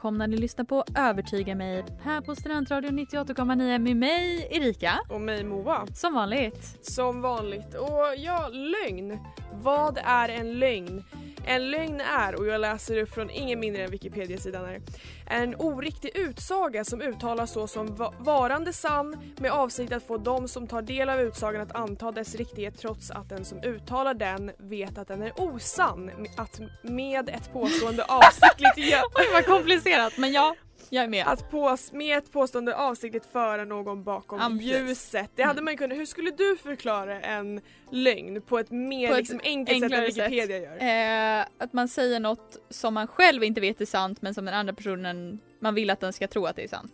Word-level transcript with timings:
välkomna, 0.00 0.26
ni 0.26 0.36
lyssnar 0.36 0.64
på 0.64 0.84
Övertyga 0.96 1.54
mig 1.54 1.84
här 2.02 2.20
på 2.20 2.34
Studentradion 2.34 2.98
98,9 2.98 3.78
med 3.78 3.96
mig 3.96 4.48
Erika. 4.50 5.00
Och 5.08 5.20
mig 5.20 5.44
Moa. 5.44 5.86
Som 5.94 6.14
vanligt. 6.14 6.78
Som 6.86 7.20
vanligt. 7.20 7.74
Och 7.74 8.14
ja, 8.16 8.48
lögn. 8.48 9.18
Vad 9.52 9.98
är 10.04 10.28
en 10.28 10.58
lögn? 10.58 11.04
En 11.46 11.70
lögn 11.70 12.00
är, 12.00 12.34
och 12.34 12.46
jag 12.46 12.60
läser 12.60 13.02
upp 13.02 13.14
från 13.14 13.30
ingen 13.30 13.60
mindre 13.60 13.84
än 13.84 13.90
Wikipedia-sidan 13.90 14.64
här, 14.64 14.80
en 15.26 15.54
oriktig 15.58 16.10
utsaga 16.14 16.84
som 16.84 17.02
uttalas 17.02 17.52
så 17.52 17.66
som 17.66 17.94
va- 17.96 18.12
varande 18.18 18.72
sann 18.72 19.16
med 19.38 19.52
avsikt 19.52 19.92
att 19.92 20.06
få 20.06 20.16
de 20.18 20.48
som 20.48 20.66
tar 20.66 20.82
del 20.82 21.08
av 21.08 21.20
utsagan 21.20 21.60
att 21.62 21.74
anta 21.74 22.12
dess 22.12 22.34
riktighet 22.34 22.78
trots 22.78 23.10
att 23.10 23.28
den 23.28 23.44
som 23.44 23.58
uttalar 23.64 24.14
den 24.14 24.50
vet 24.58 24.98
att 24.98 25.08
den 25.08 25.22
är 25.22 25.32
osann. 25.40 26.10
Att 26.36 26.60
med 26.82 27.28
ett 27.28 27.52
påstående 27.52 28.04
avsiktligt 28.04 28.76
gö- 28.92 29.02
Oj 29.14 29.26
vad 29.32 29.46
komplicerat 29.46 30.18
men 30.18 30.32
ja, 30.32 30.54
jag 30.90 31.04
är 31.04 31.08
med. 31.08 31.26
att 31.26 31.50
på, 31.50 31.76
med 31.92 32.18
ett 32.18 32.32
påstående 32.32 32.76
avsiktligt 32.76 33.26
föra 33.32 33.64
någon 33.64 34.04
bakom 34.04 34.58
precis. 34.58 34.62
ljuset. 34.72 35.30
Det 35.36 35.42
hade 35.42 35.52
Mm. 35.60 35.64
man 35.64 35.76
kunnat, 35.76 35.98
hur 35.98 36.06
skulle 36.06 36.30
du 36.30 36.56
förklara 36.56 37.20
en 37.20 37.60
lögn 37.90 38.42
på 38.42 38.58
ett 38.58 38.70
mer 38.70 39.08
På 39.08 39.12
ett 39.14 39.18
liksom, 39.18 39.40
enkelt 39.44 39.78
sätt 39.82 39.92
än 39.92 39.98
enklare 39.98 40.12
sätt. 40.12 40.32
Wikipedia 40.32 40.58
gör? 40.58 41.38
Eh, 41.40 41.46
att 41.58 41.72
man 41.72 41.88
säger 41.88 42.20
något 42.20 42.56
som 42.70 42.94
man 42.94 43.06
själv 43.06 43.44
inte 43.44 43.60
vet 43.60 43.80
är 43.80 43.86
sant 43.86 44.22
men 44.22 44.34
som 44.34 44.44
den 44.44 44.54
andra 44.54 44.74
personen, 44.74 45.40
man 45.60 45.74
vill 45.74 45.90
att 45.90 46.00
den 46.00 46.12
ska 46.12 46.26
tro 46.28 46.46
att 46.46 46.56
det 46.56 46.62
är 46.64 46.68
sant. 46.68 46.92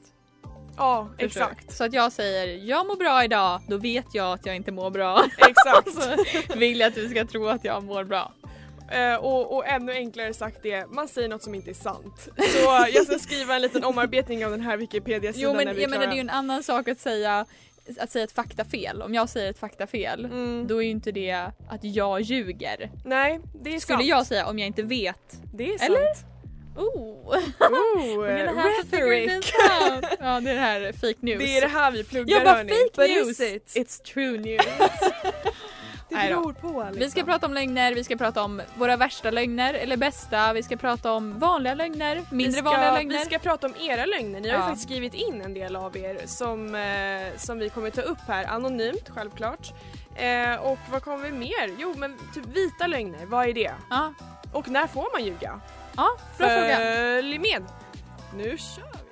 Ja, 0.78 1.08
Förstår 1.10 1.26
exakt. 1.26 1.72
Så 1.76 1.84
att 1.84 1.92
jag 1.92 2.12
säger 2.12 2.46
jag 2.64 2.86
mår 2.86 2.96
bra 2.96 3.24
idag, 3.24 3.60
då 3.68 3.76
vet 3.78 4.14
jag 4.14 4.32
att 4.32 4.46
jag 4.46 4.56
inte 4.56 4.72
mår 4.72 4.90
bra. 4.90 5.24
exakt. 5.38 5.92
Så 6.52 6.58
vill 6.58 6.80
jag 6.80 6.88
att 6.88 6.94
du 6.94 7.08
ska 7.08 7.24
tro 7.24 7.46
att 7.48 7.64
jag 7.64 7.84
mår 7.84 8.04
bra. 8.04 8.32
Eh, 8.90 9.14
och, 9.14 9.56
och 9.56 9.66
ännu 9.66 9.92
enklare 9.92 10.34
sagt 10.34 10.58
det, 10.62 10.86
man 10.90 11.08
säger 11.08 11.28
något 11.28 11.42
som 11.42 11.54
inte 11.54 11.70
är 11.70 11.74
sant. 11.74 12.28
Så 12.36 12.86
jag 12.94 13.06
ska 13.06 13.18
skriva 13.18 13.54
en 13.56 13.62
liten 13.62 13.84
omarbetning 13.84 14.44
av 14.44 14.50
den 14.50 14.60
här 14.60 14.76
Wikipedia-sidan 14.76 15.50
Jo 15.50 15.56
men 15.56 15.64
när 15.66 15.74
vi 15.74 15.78
är 15.78 15.82
jag 15.82 15.90
menar 15.90 16.06
det 16.06 16.12
är 16.12 16.14
ju 16.14 16.20
en 16.20 16.30
annan 16.30 16.62
sak 16.62 16.88
att 16.88 17.00
säga 17.00 17.46
att 18.00 18.10
säga 18.10 18.24
ett 18.24 18.32
faktafel. 18.32 19.02
Om 19.02 19.14
jag 19.14 19.28
säger 19.28 19.50
ett 19.50 19.58
faktafel 19.58 20.24
Mm. 20.24 20.66
då 20.66 20.82
är 20.82 20.84
ju 20.84 20.90
inte 20.90 21.12
det 21.12 21.32
att 21.68 21.84
jag 21.84 22.20
ljuger. 22.20 22.90
Nej, 23.04 23.40
det 23.62 23.74
är 23.74 23.80
Skulle 23.80 23.96
sant. 23.98 24.08
jag 24.08 24.26
säga 24.26 24.46
om 24.46 24.58
jag 24.58 24.66
inte 24.66 24.82
vet. 24.82 25.38
Det 25.54 25.64
är 25.74 25.84
Eller? 25.84 26.14
sant. 26.14 26.26
Oh! 26.76 27.34
Oh, 27.60 28.26
figure 28.90 29.26
rhetoric. 29.26 29.52
Ja 30.20 30.40
det 30.40 30.50
är 30.50 30.54
det 30.54 30.60
här 30.60 30.92
fake 30.92 31.14
news. 31.20 31.38
Det 31.38 31.56
är 31.56 31.60
det 31.60 31.66
här 31.68 31.90
vi 31.90 32.04
pluggar 32.04 32.36
jag 32.36 32.44
bara 32.44 32.54
hörni. 32.56 32.72
fake 32.96 33.08
news. 33.08 33.40
is 33.40 33.52
it? 33.52 33.66
It's 33.76 34.02
true 34.14 34.38
news. 34.38 34.66
Det 36.08 36.14
beror 36.14 36.52
på 36.52 36.68
liksom. 36.82 36.98
Vi 36.98 37.10
ska 37.10 37.24
prata 37.24 37.46
om 37.46 37.54
lögner, 37.54 37.94
vi 37.94 38.04
ska 38.04 38.16
prata 38.16 38.42
om 38.42 38.62
våra 38.74 38.96
värsta 38.96 39.30
lögner 39.30 39.74
eller 39.74 39.96
bästa, 39.96 40.52
vi 40.52 40.62
ska 40.62 40.76
prata 40.76 41.12
om 41.12 41.38
vanliga 41.38 41.74
lögner, 41.74 42.22
mindre 42.30 42.52
ska, 42.60 42.70
vanliga 42.70 42.94
lögner. 42.94 43.18
Vi 43.18 43.24
ska 43.24 43.38
prata 43.38 43.66
om 43.66 43.74
era 43.80 44.04
lögner. 44.06 44.40
Ni 44.40 44.48
har 44.48 44.56
Ja. 44.56 44.62
ju 44.62 44.68
faktiskt 44.68 44.88
skrivit 44.88 45.14
in 45.14 45.42
en 45.42 45.54
del 45.54 45.76
av 45.76 45.96
er 45.96 46.18
som, 46.26 46.74
eh, 46.74 47.36
som 47.36 47.58
vi 47.58 47.68
kommer 47.68 47.90
ta 47.90 48.00
upp 48.00 48.18
här 48.28 48.44
anonymt 48.44 49.08
självklart. 49.14 49.72
Eh, 50.14 50.54
och 50.54 50.78
vad 50.90 51.02
kommer 51.02 51.24
vi 51.24 51.32
mer? 51.32 51.74
Jo 51.78 51.94
men 51.96 52.16
typ 52.34 52.46
vita 52.46 52.86
lögner, 52.86 53.26
vad 53.26 53.48
är 53.48 53.52
det? 53.54 53.72
Ja, 53.90 54.12
Och 54.52 54.68
när 54.68 54.86
får 54.86 55.12
man 55.12 55.24
ljuga? 55.24 55.60
ja 55.96 56.08
bra 56.38 56.48
fråga. 56.48 56.76
Följ 56.76 57.38
med! 57.38 57.62
Nu 58.34 58.44
kör 58.58 58.82
vi! 58.92 59.05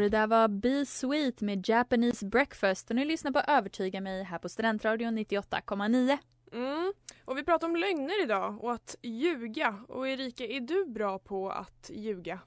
Och 0.00 0.04
det 0.10 0.18
där 0.18 0.26
var 0.26 0.48
Be 0.48 0.86
Sweet 0.86 1.40
med 1.40 1.68
Japanese 1.68 2.26
Breakfast 2.26 2.90
och 2.90 2.96
ni 2.96 3.04
lyssnar 3.04 3.30
på 3.30 3.38
Övertyga 3.38 4.00
mig 4.00 4.22
här 4.24 4.38
på 4.38 4.48
Studentradion 4.48 5.18
98,9. 5.18 6.18
Mm. 6.52 6.92
Och 7.24 7.38
vi 7.38 7.44
pratar 7.44 7.66
om 7.66 7.76
lögner 7.76 8.22
idag 8.22 8.64
och 8.64 8.72
att 8.72 8.96
ljuga. 9.02 9.84
Och 9.88 10.08
Erika, 10.08 10.46
är 10.46 10.60
du 10.60 10.86
bra 10.86 11.18
på 11.18 11.50
att 11.50 11.90
ljuga? 11.94 12.38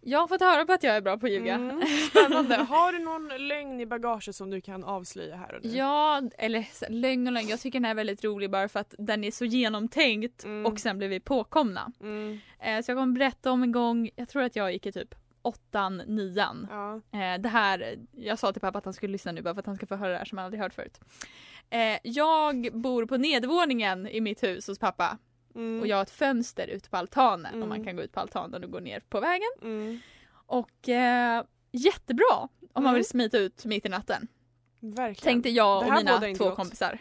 Jag 0.00 0.18
har 0.18 0.28
fått 0.28 0.40
höra 0.40 0.66
på 0.66 0.72
att 0.72 0.82
jag 0.82 0.96
är 0.96 1.00
bra 1.00 1.18
på 1.18 1.26
att 1.26 1.32
ljuga. 1.32 1.54
Mm. 1.54 1.82
Spännande. 2.10 2.54
Har 2.56 2.92
du 2.92 2.98
någon 2.98 3.48
lögn 3.48 3.80
i 3.80 3.86
bagaget 3.86 4.36
som 4.36 4.50
du 4.50 4.60
kan 4.60 4.84
avslöja 4.84 5.36
här 5.36 5.54
och 5.54 5.64
nu? 5.64 5.76
Ja, 5.76 6.22
eller 6.38 6.90
lögn 6.90 7.26
och 7.26 7.32
lögn. 7.32 7.48
Jag 7.48 7.60
tycker 7.60 7.78
den 7.78 7.84
här 7.84 7.90
är 7.90 7.94
väldigt 7.94 8.24
rolig 8.24 8.50
bara 8.50 8.68
för 8.68 8.80
att 8.80 8.94
den 8.98 9.24
är 9.24 9.30
så 9.30 9.44
genomtänkt 9.44 10.44
Mm. 10.44 10.66
och 10.72 10.78
sen 10.78 10.98
blev 10.98 11.10
vi 11.10 11.20
påkomna. 11.20 11.92
Mm. 12.00 12.38
Eh, 12.60 12.82
så 12.82 12.90
jag 12.90 12.98
kommer 12.98 13.14
berätta 13.14 13.52
om 13.52 13.62
en 13.62 13.72
gång, 13.72 14.10
jag 14.16 14.28
tror 14.28 14.42
att 14.42 14.56
jag 14.56 14.72
gick 14.72 14.86
i 14.86 14.92
typ 14.92 15.14
åttan, 15.48 15.96
nian. 15.96 16.66
Ja. 16.70 16.94
Eh, 17.18 17.40
det 17.40 17.48
här, 17.48 17.98
jag 18.16 18.38
sa 18.38 18.52
till 18.52 18.60
pappa 18.60 18.78
att 18.78 18.84
han 18.84 18.94
skulle 18.94 19.12
lyssna 19.12 19.32
nu 19.32 19.42
bara 19.42 19.54
för 19.54 19.60
att 19.60 19.66
han 19.66 19.76
ska 19.76 19.86
få 19.86 19.96
höra 19.96 20.12
det 20.12 20.18
här 20.18 20.24
som 20.24 20.38
han 20.38 20.44
aldrig 20.44 20.62
hört 20.62 20.74
förut. 20.74 21.00
Eh, 21.70 21.98
jag 22.02 22.68
bor 22.72 23.06
på 23.06 23.16
nedervåningen 23.16 24.08
i 24.08 24.20
mitt 24.20 24.42
hus 24.42 24.66
hos 24.66 24.78
pappa 24.78 25.18
Mm. 25.54 25.80
och 25.80 25.86
jag 25.86 25.96
har 25.96 26.02
ett 26.02 26.10
fönster 26.10 26.66
ute 26.68 26.90
på 26.90 26.96
altanen 26.96 27.46
Mm. 27.52 27.62
och 27.62 27.68
man 27.68 27.84
kan 27.84 27.96
gå 27.96 28.02
ut 28.02 28.12
på 28.12 28.20
altanen 28.20 28.64
och 28.64 28.70
gå 28.70 28.78
ner 28.80 29.00
på 29.00 29.20
vägen. 29.20 29.48
Mm. 29.62 30.00
Och 30.46 30.88
eh, 30.88 31.44
jättebra 31.72 32.34
om 32.40 32.48
man 32.72 32.84
Mm. 32.84 32.94
vill 32.94 33.04
smita 33.08 33.38
ut 33.38 33.64
mitt 33.64 33.86
i 33.86 33.88
natten. 33.88 34.28
Verkligen. 34.80 35.14
Tänkte 35.34 35.50
jag 35.50 35.78
och 35.86 35.94
mina 35.94 36.20
två 36.34 36.44
gott. 36.44 36.56
kompisar. 36.56 36.98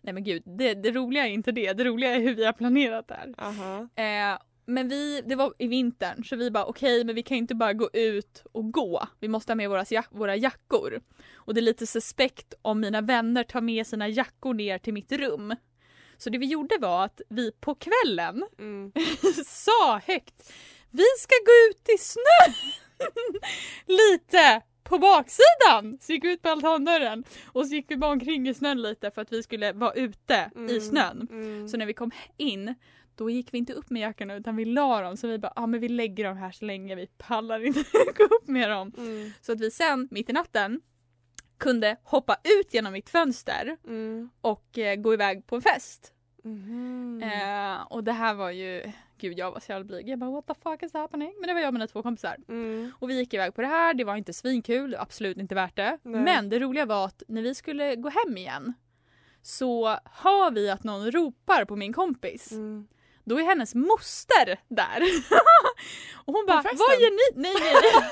Nej 0.00 0.14
men 0.14 0.24
gud, 0.24 0.42
det, 0.46 0.74
det 0.74 0.90
roliga 0.90 1.26
är 1.26 1.30
inte 1.30 1.52
det. 1.52 1.72
Det 1.72 1.84
roliga 1.84 2.14
är 2.14 2.20
hur 2.20 2.34
vi 2.34 2.44
har 2.44 2.52
planerat 2.52 3.08
det 3.08 3.14
här. 3.14 3.34
Aha. 3.38 3.88
Eh, 4.34 4.38
men 4.68 4.88
vi, 4.88 5.20
det 5.26 5.34
var 5.36 5.54
i 5.58 5.66
vintern 5.66 6.24
så 6.24 6.36
vi 6.36 6.50
bara 6.50 6.64
okej 6.66 7.04
men 7.04 7.14
vi 7.14 7.22
kan 7.22 7.36
inte 7.36 7.54
bara 7.54 7.72
gå 7.72 7.90
ut 7.92 8.42
och 8.52 8.72
gå. 8.72 9.08
Vi 9.20 9.28
måste 9.28 9.52
ha 9.52 9.56
med 9.56 9.68
våra, 9.70 9.84
jack- 9.84 10.08
våra 10.10 10.36
jackor. 10.36 11.00
Och 11.34 11.54
det 11.54 11.60
är 11.60 11.62
lite 11.62 11.86
suspekt 11.86 12.54
om 12.62 12.80
mina 12.80 13.00
vänner 13.00 13.44
tar 13.44 13.60
med 13.60 13.86
sina 13.86 14.08
jackor 14.08 14.54
ner 14.54 14.78
till 14.78 14.92
mitt 14.94 15.12
rum. 15.12 15.54
Så 16.16 16.30
det 16.30 16.38
vi 16.38 16.46
gjorde 16.46 16.76
var 16.80 17.04
att 17.04 17.20
vi 17.28 17.52
på 17.52 17.74
kvällen 17.74 18.44
Mm. 18.58 18.92
sa 19.46 20.00
högt 20.06 20.52
Vi 20.90 21.04
ska 21.18 21.34
gå 21.46 21.70
ut 21.70 21.88
i 21.94 21.98
snö! 21.98 22.52
lite 23.86 24.62
på 24.84 24.98
baksidan! 24.98 25.98
Så 26.00 26.12
gick 26.12 26.24
vi 26.24 26.32
ut 26.32 26.42
på 26.42 26.48
altandörren 26.48 27.24
och 27.46 27.66
så 27.66 27.74
gick 27.74 27.90
vi 27.90 27.96
bara 27.96 28.10
omkring 28.10 28.48
i 28.48 28.54
snön 28.54 28.82
lite 28.82 29.10
för 29.10 29.22
att 29.22 29.32
vi 29.32 29.42
skulle 29.42 29.72
vara 29.72 29.92
ute 29.92 30.50
i 30.56 30.58
Mm. 30.58 30.80
snön. 30.80 31.28
Mm. 31.30 31.68
Så 31.68 31.76
när 31.76 31.86
vi 31.86 31.94
kom 31.94 32.10
in 32.36 32.74
då 33.18 33.30
gick 33.30 33.54
vi 33.54 33.58
inte 33.58 33.72
upp 33.72 33.90
med 33.90 34.02
jackorna 34.02 34.34
utan 34.34 34.56
vi 34.56 34.64
la 34.64 35.00
dem 35.02 35.16
så 35.16 35.26
vi 35.28 35.38
bara, 35.38 35.52
ja 35.56 35.62
ah, 35.62 35.66
men 35.66 35.80
vi 35.80 35.88
lägger 35.88 36.24
dem 36.24 36.36
här 36.36 36.50
så 36.50 36.64
länge 36.64 36.94
vi 36.94 37.06
pallar 37.06 37.64
inte 37.66 37.80
gå 38.16 38.24
upp 38.24 38.48
med 38.48 38.70
dem. 38.70 38.92
Mm. 38.98 39.30
Så 39.40 39.52
att 39.52 39.60
vi 39.60 39.70
sen 39.70 40.08
mitt 40.10 40.30
i 40.30 40.32
natten 40.32 40.80
kunde 41.58 41.96
hoppa 42.02 42.36
ut 42.60 42.74
genom 42.74 42.92
mitt 42.92 43.10
fönster 43.10 43.76
Mm. 43.86 44.30
och 44.40 44.78
eh, 44.78 44.96
gå 44.96 45.14
iväg 45.14 45.46
på 45.46 45.56
en 45.56 45.62
fest. 45.62 46.12
Mhm. 46.42 47.22
Eh, 47.22 47.82
och 47.90 48.04
det 48.04 48.12
här 48.12 48.34
var 48.34 48.50
ju, 48.50 48.92
gud 49.18 49.38
jag 49.38 49.50
var 49.50 49.60
så 49.60 49.72
jävla 49.72 49.84
blyg. 49.84 50.08
Jag 50.08 50.18
bara 50.18 50.30
what 50.30 50.46
the 50.46 50.54
fuck 50.54 50.82
is 50.82 50.92
happening? 50.92 51.34
Men 51.38 51.48
det 51.48 51.54
var 51.54 51.60
jag 51.60 51.68
och 51.68 51.74
mina 51.74 51.86
två 51.86 52.02
kompisar. 52.02 52.36
Mm. 52.48 52.92
Och 52.98 53.10
vi 53.10 53.14
gick 53.18 53.34
iväg 53.34 53.54
på 53.54 53.60
det 53.60 53.66
här, 53.66 53.94
det 53.94 54.04
var 54.04 54.16
inte 54.16 54.32
svinkul, 54.32 54.96
absolut 54.98 55.36
inte 55.36 55.54
värt 55.54 55.76
det. 55.76 55.98
Nej. 56.02 56.20
Men 56.20 56.48
det 56.48 56.58
roliga 56.58 56.86
var 56.86 57.04
att 57.06 57.22
när 57.28 57.42
vi 57.42 57.54
skulle 57.54 57.96
gå 57.96 58.08
hem 58.08 58.36
igen 58.36 58.74
så 59.42 59.88
hör 60.04 60.50
vi 60.50 60.70
att 60.70 60.84
någon 60.84 61.10
ropar 61.10 61.64
på 61.64 61.76
min 61.76 61.92
kompis. 61.92 62.52
Mm. 62.52 62.88
Då 63.28 63.38
är 63.38 63.44
hennes 63.44 63.74
moster 63.74 64.60
där. 64.68 65.02
och 66.14 66.34
hon 66.34 66.46
bara, 66.46 66.62
vad 66.62 67.00
gör 67.00 67.10
ni? 67.10 67.42
Nej 67.42 67.54
nej. 67.60 68.10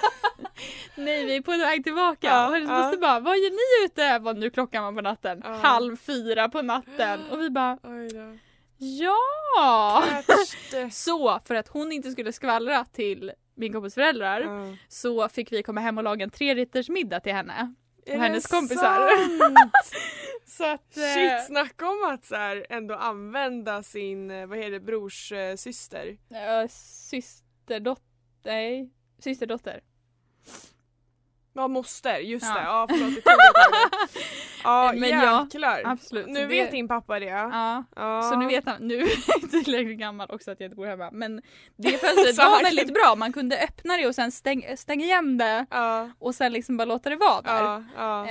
nej 1.06 1.24
vi 1.24 1.36
är 1.36 1.40
på 1.40 1.50
väg 1.50 1.84
tillbaka. 1.84 2.26
Ja, 2.26 2.46
och 2.46 2.54
hennes 2.54 2.70
ja. 2.70 2.82
moster 2.82 2.98
bara, 2.98 3.20
vad 3.20 3.38
gör 3.38 3.50
ni 3.50 3.86
ute? 3.86 4.18
Vad 4.18 4.38
nu 4.38 4.50
klockan 4.50 4.84
var 4.84 4.92
på 4.92 5.00
natten. 5.00 5.40
Ja. 5.44 5.50
Halv 5.50 5.96
fyra 5.96 6.48
på 6.48 6.62
natten. 6.62 7.20
Och 7.30 7.40
vi 7.40 7.50
bara, 7.50 7.78
ja! 8.78 10.04
Så 10.92 11.40
för 11.44 11.54
att 11.54 11.68
hon 11.68 11.92
inte 11.92 12.10
skulle 12.10 12.32
skvallra 12.32 12.84
till 12.84 13.32
min 13.54 13.72
kompis 13.72 13.94
föräldrar 13.94 14.76
så 14.88 15.28
fick 15.28 15.52
vi 15.52 15.62
komma 15.62 15.80
hem 15.80 15.98
och 15.98 16.04
laga 16.04 16.24
en 16.24 16.30
trerätters 16.30 16.88
middag 16.88 17.20
till 17.20 17.32
henne. 17.32 17.74
Och 18.14 18.20
hennes 18.20 18.46
kompisar. 18.46 19.08
Så 20.46 20.64
att... 20.64 20.96
eh, 20.96 21.02
Shit, 21.14 21.46
snacka 21.46 21.88
om 21.88 22.04
att 22.14 22.24
så 22.24 22.34
här, 22.34 22.66
ändå 22.68 22.94
använda 22.94 23.82
sin, 23.82 24.30
eh, 24.30 24.46
vad 24.46 24.58
heter 24.58 24.70
det, 24.70 24.80
brors 24.80 25.32
eh, 25.32 25.56
syster. 25.56 26.16
eh, 26.30 26.68
systerdotter, 26.70 28.02
nej, 28.44 28.90
systerdotter. 29.18 29.80
Ja, 31.56 31.68
moster, 31.68 32.18
just 32.18 32.46
Ja. 32.46 32.54
det. 32.54 32.60
Ja, 32.62 32.86
förlåt, 32.90 33.14
det 33.14 33.20
tog. 33.20 33.32
Ja, 34.64 34.92
Men 34.96 35.08
ja, 35.08 35.42
jäklar. 35.44 35.82
absolut. 35.84 36.26
Nu 36.26 36.40
Så 36.40 36.46
vet 36.46 36.70
det- 36.70 36.76
din 36.76 36.88
pappa 36.88 37.18
det. 37.20 37.26
Ja. 37.26 37.84
Ja. 37.96 38.22
Så 38.22 38.36
nu 38.38 38.46
vet 38.46 38.66
han, 38.66 38.76
nu 38.80 38.94
är 39.02 39.08
jag 39.40 39.50
tillräckligt 39.64 39.98
gammal 39.98 40.30
också 40.30 40.50
att 40.50 40.60
jag 40.60 40.66
inte 40.66 40.76
bor 40.76 40.86
hemma. 40.86 41.10
Men 41.12 41.42
det 41.76 41.90
fönstret 41.98 42.36
var 42.38 42.62
väldigt 42.62 42.94
bra, 42.94 43.14
man 43.16 43.32
kunde 43.32 43.58
öppna 43.62 43.96
det 43.96 44.06
och 44.06 44.14
sen 44.14 44.32
stäng, 44.32 44.76
stänga 44.76 45.04
igen 45.04 45.38
det 45.38 45.66
Ja, 45.70 46.10
och 46.18 46.34
sen 46.34 46.52
liksom 46.52 46.76
bara 46.76 46.84
låta 46.84 47.10
det 47.10 47.16
vara 47.16 47.40
där. 47.42 47.62
ja, 47.62 47.82
ja. 47.96 48.26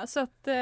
Eh, 0.00 0.06
så 0.06 0.20
att 0.20 0.48
eh, 0.48 0.54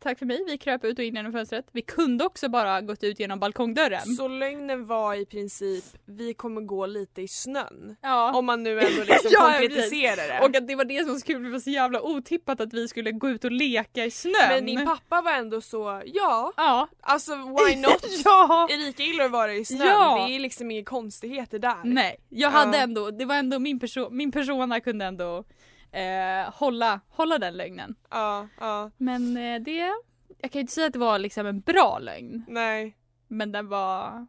tack 0.00 0.18
för 0.18 0.26
mig, 0.26 0.44
vi 0.46 0.58
kröp 0.58 0.84
ut 0.84 0.98
och 0.98 1.04
in 1.04 1.14
genom 1.14 1.32
fönstret. 1.32 1.66
Vi 1.72 1.82
kunde 1.82 2.24
också 2.24 2.48
bara 2.48 2.80
gått 2.80 3.02
ut 3.04 3.20
genom 3.20 3.38
balkongdörren. 3.40 4.00
Så 4.06 4.28
lögnen 4.28 4.86
var 4.86 5.14
i 5.14 5.26
princip, 5.26 5.84
vi 6.06 6.34
kommer 6.34 6.60
gå 6.60 6.86
lite 6.86 7.22
i 7.22 7.28
snön. 7.28 7.96
ja. 8.02 8.32
Om 8.34 8.46
man 8.46 8.62
nu 8.62 8.70
ändå 8.80 9.02
liksom 9.04 9.30
Ja, 9.32 9.40
konkretiserar 9.58 10.28
det. 10.28 10.40
Och 10.48 10.56
att 10.56 10.68
det 10.68 10.74
var 10.74 10.84
det 10.84 10.98
som 11.04 11.12
var 11.12 11.18
så 11.18 11.26
kul, 11.26 11.42
det 11.42 11.50
var 11.50 11.58
så 11.58 11.70
jävla 11.70 12.00
otippat 12.02 12.60
att 12.60 12.72
vi 12.72 12.88
skulle 12.88 13.12
gå 13.12 13.28
ut 13.30 13.44
och 13.44 13.52
leka 13.52 14.04
i 14.04 14.10
snön. 14.10 14.32
Men 14.48 14.66
din 14.66 14.86
pappa 14.86 15.20
var 15.22 15.32
ändå 15.32 15.60
så, 15.60 16.02
ja, 16.06 16.52
Ja. 16.56 16.88
alltså 17.00 17.34
why 17.34 17.76
not? 17.76 18.04
ja. 18.24 18.68
Erika 18.70 19.02
gillar 19.02 19.24
att 19.24 19.30
vara 19.30 19.54
i 19.54 19.64
snön, 19.64 19.86
Ja. 19.88 20.26
det 20.28 20.34
är 20.36 20.40
liksom 20.40 20.70
inga 20.70 20.84
konstigheter 20.84 21.58
där. 21.58 21.76
Nej, 21.84 22.16
jag 22.28 22.52
Ja. 22.52 22.56
hade 22.58 22.78
ändå, 22.78 23.10
det 23.10 23.24
var 23.24 23.34
ändå 23.34 23.58
min, 23.58 23.80
perso- 23.80 24.10
min 24.10 24.32
persona 24.32 24.80
kunde 24.80 25.04
ändå 25.04 25.44
eh, 25.92 26.52
hålla, 26.54 27.00
hålla 27.08 27.38
den 27.38 27.56
lögnen. 27.56 27.94
Ja, 28.10 28.48
ja, 28.60 28.90
Men 28.96 29.36
eh, 29.36 29.60
det, 29.60 29.92
jag 30.38 30.50
kan 30.50 30.58
ju 30.58 30.60
inte 30.60 30.72
säga 30.72 30.86
att 30.86 30.92
det 30.92 30.98
var 30.98 31.18
liksom 31.18 31.46
en 31.46 31.60
bra 31.60 31.98
lögn. 31.98 32.44
nej. 32.48 32.96
Men 33.32 33.52
den 33.52 33.68
var, 33.68 34.26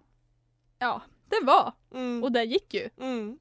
ja, 0.79 1.01
den 1.29 1.45
var. 1.45 1.73
Mm. 1.93 2.23
Och 2.23 2.31
den 2.31 2.49
gick 2.49 2.73
ju. 2.73 2.89
Mm. 3.01 3.39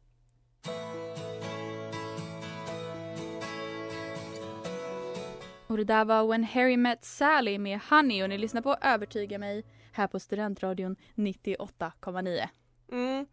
Och 5.67 5.77
det 5.77 5.85
där 5.85 6.05
var 6.05 6.27
When 6.27 6.45
Harry 6.45 6.77
Met 6.77 7.05
Sally 7.05 7.59
med 7.59 7.81
Honey 7.91 8.23
och 8.23 8.29
ni 8.29 8.39
lyssnar 8.39 8.63
på 8.63 8.77
Övertyga 8.83 9.39
mig 9.39 9.65
här 9.93 10.07
på 10.07 10.21
Studentradion 10.21 10.97
98,9. 11.15 12.49
Mm. 12.93 13.27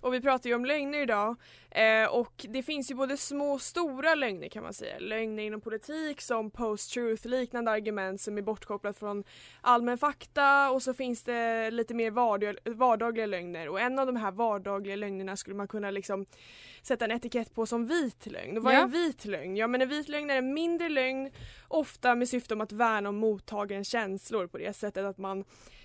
Och 0.00 0.14
vi 0.14 0.20
pratar 0.20 0.50
ju 0.50 0.56
om 0.56 0.64
lögner 0.64 0.98
idag 0.98 1.36
eh, 1.70 2.04
och 2.10 2.46
det 2.48 2.62
finns 2.62 2.90
ju 2.90 2.94
både 2.94 3.16
små 3.16 3.52
och 3.52 3.60
stora 3.60 4.14
lögner 4.14 4.48
kan 4.48 4.62
man 4.62 4.74
säga. 4.74 4.98
Lögner 4.98 5.42
inom 5.42 5.60
politik 5.60 6.20
som 6.20 6.50
post-truth 6.50 7.26
liknande 7.26 7.70
argument 7.70 8.20
som 8.20 8.38
är 8.38 8.42
bortkopplat 8.42 8.98
från 8.98 9.24
allmän 9.60 9.98
fakta 9.98 10.70
och 10.70 10.82
så 10.82 10.94
finns 10.94 11.22
det 11.22 11.70
lite 11.70 11.94
mer 11.94 12.10
vardag, 12.10 12.56
vardagliga 12.64 13.26
lögner 13.26 13.68
och 13.68 13.80
en 13.80 13.98
av 13.98 14.06
de 14.06 14.16
här 14.16 14.30
vardagliga 14.30 14.96
lögnerna 14.96 15.36
skulle 15.36 15.56
man 15.56 15.68
kunna 15.68 15.90
liksom 15.90 16.26
sätta 16.82 17.04
en 17.04 17.10
etikett 17.10 17.54
på 17.54 17.66
som 17.66 17.86
vit 17.86 18.26
lögn. 18.26 18.56
Och 18.56 18.62
vad 18.62 18.74
är 18.74 18.82
en 18.82 18.90
vit 18.90 19.24
lögn? 19.24 19.56
Ja 19.56 19.66
men 19.66 19.82
en 19.82 19.88
vit 19.88 20.08
lögn 20.08 20.30
är 20.30 20.36
en 20.36 20.54
mindre 20.54 20.88
lögn 20.88 21.30
ofta 21.68 22.14
med 22.14 22.28
syfte 22.28 22.54
om 22.54 22.60
att 22.60 22.72
värna 22.72 23.08
om 23.08 23.16
mottagarens 23.16 23.88
känslor 23.88 24.46
på 24.46 24.58
det 24.58 24.76
sättet 24.76 25.04
att 25.04 25.18
man 25.18 25.44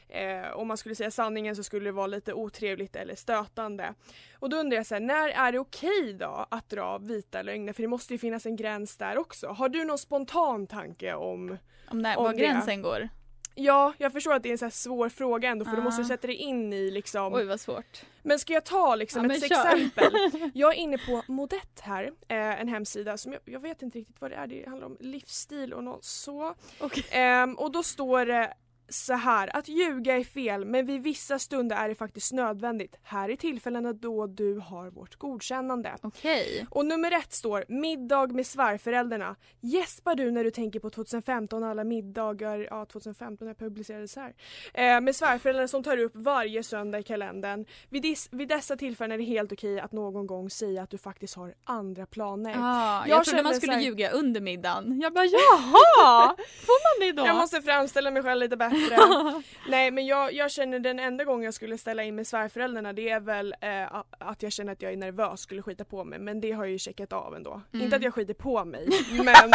Eh, 0.09 0.51
om 0.55 0.67
man 0.67 0.77
skulle 0.77 0.95
säga 0.95 1.11
sanningen 1.11 1.55
så 1.55 1.63
skulle 1.63 1.85
det 1.85 1.91
vara 1.91 2.07
lite 2.07 2.33
otrevligt 2.33 2.95
eller 2.95 3.15
stötande. 3.15 3.93
Och 4.39 4.49
då 4.49 4.57
undrar 4.57 4.77
jag 4.77 4.85
så 4.85 4.95
här, 4.95 5.01
när 5.01 5.29
är 5.29 5.51
det 5.51 5.59
okej 5.59 6.13
då 6.19 6.45
att 6.51 6.69
dra 6.69 6.97
vita 6.97 7.41
lögner? 7.41 7.73
För 7.73 7.81
det 7.81 7.87
måste 7.87 8.13
ju 8.13 8.17
finnas 8.17 8.45
en 8.45 8.55
gräns 8.55 8.97
där 8.97 9.17
också. 9.17 9.47
Har 9.47 9.69
du 9.69 9.83
någon 9.85 9.97
spontan 9.97 10.67
tanke 10.67 11.13
om 11.13 11.57
Om, 11.87 11.99
när, 12.01 12.17
Om 12.17 12.23
var 12.23 12.31
det. 12.33 12.37
gränsen 12.37 12.81
går. 12.81 13.09
Ja, 13.57 13.93
jag 13.97 14.11
förstår 14.13 14.33
att 14.33 14.43
det 14.43 14.49
är 14.49 14.51
en 14.51 14.57
så 14.57 14.69
svår 14.69 15.09
fråga 15.09 15.49
ändå 15.49 15.65
för 15.65 15.71
Ja. 15.71 15.75
du 15.77 15.83
måste 15.83 16.03
sätta 16.03 16.27
dig 16.27 16.35
in 16.35 16.73
i 16.73 16.91
liksom 16.91 17.33
Oj 17.33 17.45
vad 17.45 17.59
svårt. 17.59 18.01
Men 18.23 18.39
ska 18.39 18.53
jag 18.53 18.65
ta 18.65 18.95
liksom 18.95 19.25
Ja, 19.29 19.35
ett 19.35 19.43
exempel? 19.43 20.13
Jag 20.53 20.73
är 20.73 20.77
inne 20.77 20.97
på 20.97 21.21
Modett 21.27 21.79
här, 21.79 22.03
eh, 22.27 22.37
en 22.61 22.67
hemsida 22.67 23.17
som 23.17 23.33
jag, 23.33 23.41
jag 23.45 23.59
vet 23.59 23.81
inte 23.81 23.99
riktigt 23.99 24.21
vad 24.21 24.31
det 24.31 24.35
är, 24.35 24.47
det 24.47 24.65
handlar 24.69 24.87
om 24.87 24.97
livsstil 24.99 25.73
och 25.73 25.83
något 25.83 26.03
så. 26.03 26.55
Okej. 26.79 27.05
Ehm, 27.11 27.55
och 27.55 27.71
då 27.71 27.83
står 27.83 28.25
det 28.25 28.53
så 28.89 29.13
här, 29.13 29.55
att 29.55 29.67
ljuga 29.67 30.17
är 30.17 30.23
fel 30.23 30.65
men 30.65 30.85
vid 30.85 31.03
vissa 31.03 31.39
stunder 31.39 31.75
är 31.75 31.89
det 31.89 31.95
faktiskt 31.95 32.33
nödvändigt. 32.33 32.95
Här 33.03 33.29
är 33.29 33.35
tillfällena 33.35 33.93
då 33.93 34.27
du 34.27 34.59
har 34.59 34.89
vårt 34.89 35.15
godkännande. 35.15 35.95
Okej. 36.01 36.67
Och 36.69 36.85
nummer 36.85 37.11
ett 37.11 37.33
står 37.33 37.65
middag 37.67 38.27
med 38.27 38.47
svärföräldrarna. 38.47 39.35
Gäspar 39.61 40.15
du 40.15 40.31
när 40.31 40.43
du 40.43 40.51
tänker 40.51 40.79
på 40.79 40.89
2015 40.89 41.63
alla 41.63 41.83
middagar, 41.83 42.67
ja 42.71 42.85
2015 42.85 43.45
när 43.45 43.49
jag 43.49 43.57
publicerades 43.57 44.15
här, 44.15 44.33
eh, 44.73 45.01
med 45.01 45.15
svärföräldrarna 45.15 45.67
som 45.67 45.83
tar 45.83 45.97
upp 45.97 46.11
varje 46.15 46.63
söndag 46.63 46.99
i 46.99 47.03
kalendern. 47.03 47.65
Vid, 47.89 48.03
dis- 48.03 48.29
vid 48.31 48.47
dessa 48.47 48.75
tillfällen 48.77 49.11
är 49.11 49.17
det 49.17 49.23
helt 49.23 49.51
okej 49.51 49.79
att 49.79 49.91
någon 49.91 50.27
gång 50.27 50.49
säga 50.49 50.81
att 50.83 50.89
du 50.89 50.97
faktiskt 50.97 51.35
har 51.35 51.53
andra 51.63 52.05
planer. 52.05 52.55
Ah, 52.57 52.99
jag, 53.07 53.17
Jag 53.17 53.25
trodde 53.25 53.43
man 53.43 53.55
skulle 53.55 53.73
här- 53.73 53.81
ljuga 53.81 54.09
under 54.11 54.41
middagen. 54.41 54.99
Jag 55.01 55.13
bara 55.13 55.25
jaha! 55.65 56.35
Får 56.65 56.99
man 57.01 57.07
det 57.07 57.21
då? 57.21 57.27
Jag 57.27 57.35
måste 57.35 57.61
framställa 57.61 58.11
mig 58.11 58.23
själv 58.23 58.39
lite 58.39 58.57
bättre. 58.57 58.74
Nej 59.67 59.91
men 59.91 60.05
jag, 60.05 60.33
jag 60.33 60.51
känner 60.51 60.79
den 60.79 60.99
enda 60.99 61.23
gången 61.23 61.43
jag 61.45 61.53
skulle 61.53 61.77
ställa 61.77 62.03
in 62.03 62.15
med 62.15 62.27
svärföräldrarna 62.27 62.93
det 62.93 63.09
är 63.09 63.19
väl 63.19 63.55
eh, 63.61 63.95
att 64.19 64.43
jag 64.43 64.51
känner 64.51 64.73
att 64.73 64.81
jag 64.81 64.93
är 64.93 64.97
nervös 64.97 65.39
skulle 65.41 65.61
skita 65.61 65.85
på 65.85 66.03
mig 66.03 66.19
men 66.19 66.41
det 66.41 66.51
har 66.51 66.63
jag 66.65 66.71
ju 66.71 66.79
checkat 66.79 67.13
av 67.13 67.35
ändå. 67.35 67.61
Mm. 67.73 67.83
Inte 67.83 67.95
att 67.95 68.03
jag 68.03 68.13
skiter 68.13 68.33
på 68.33 68.65
mig 68.65 68.87
men 69.11 69.35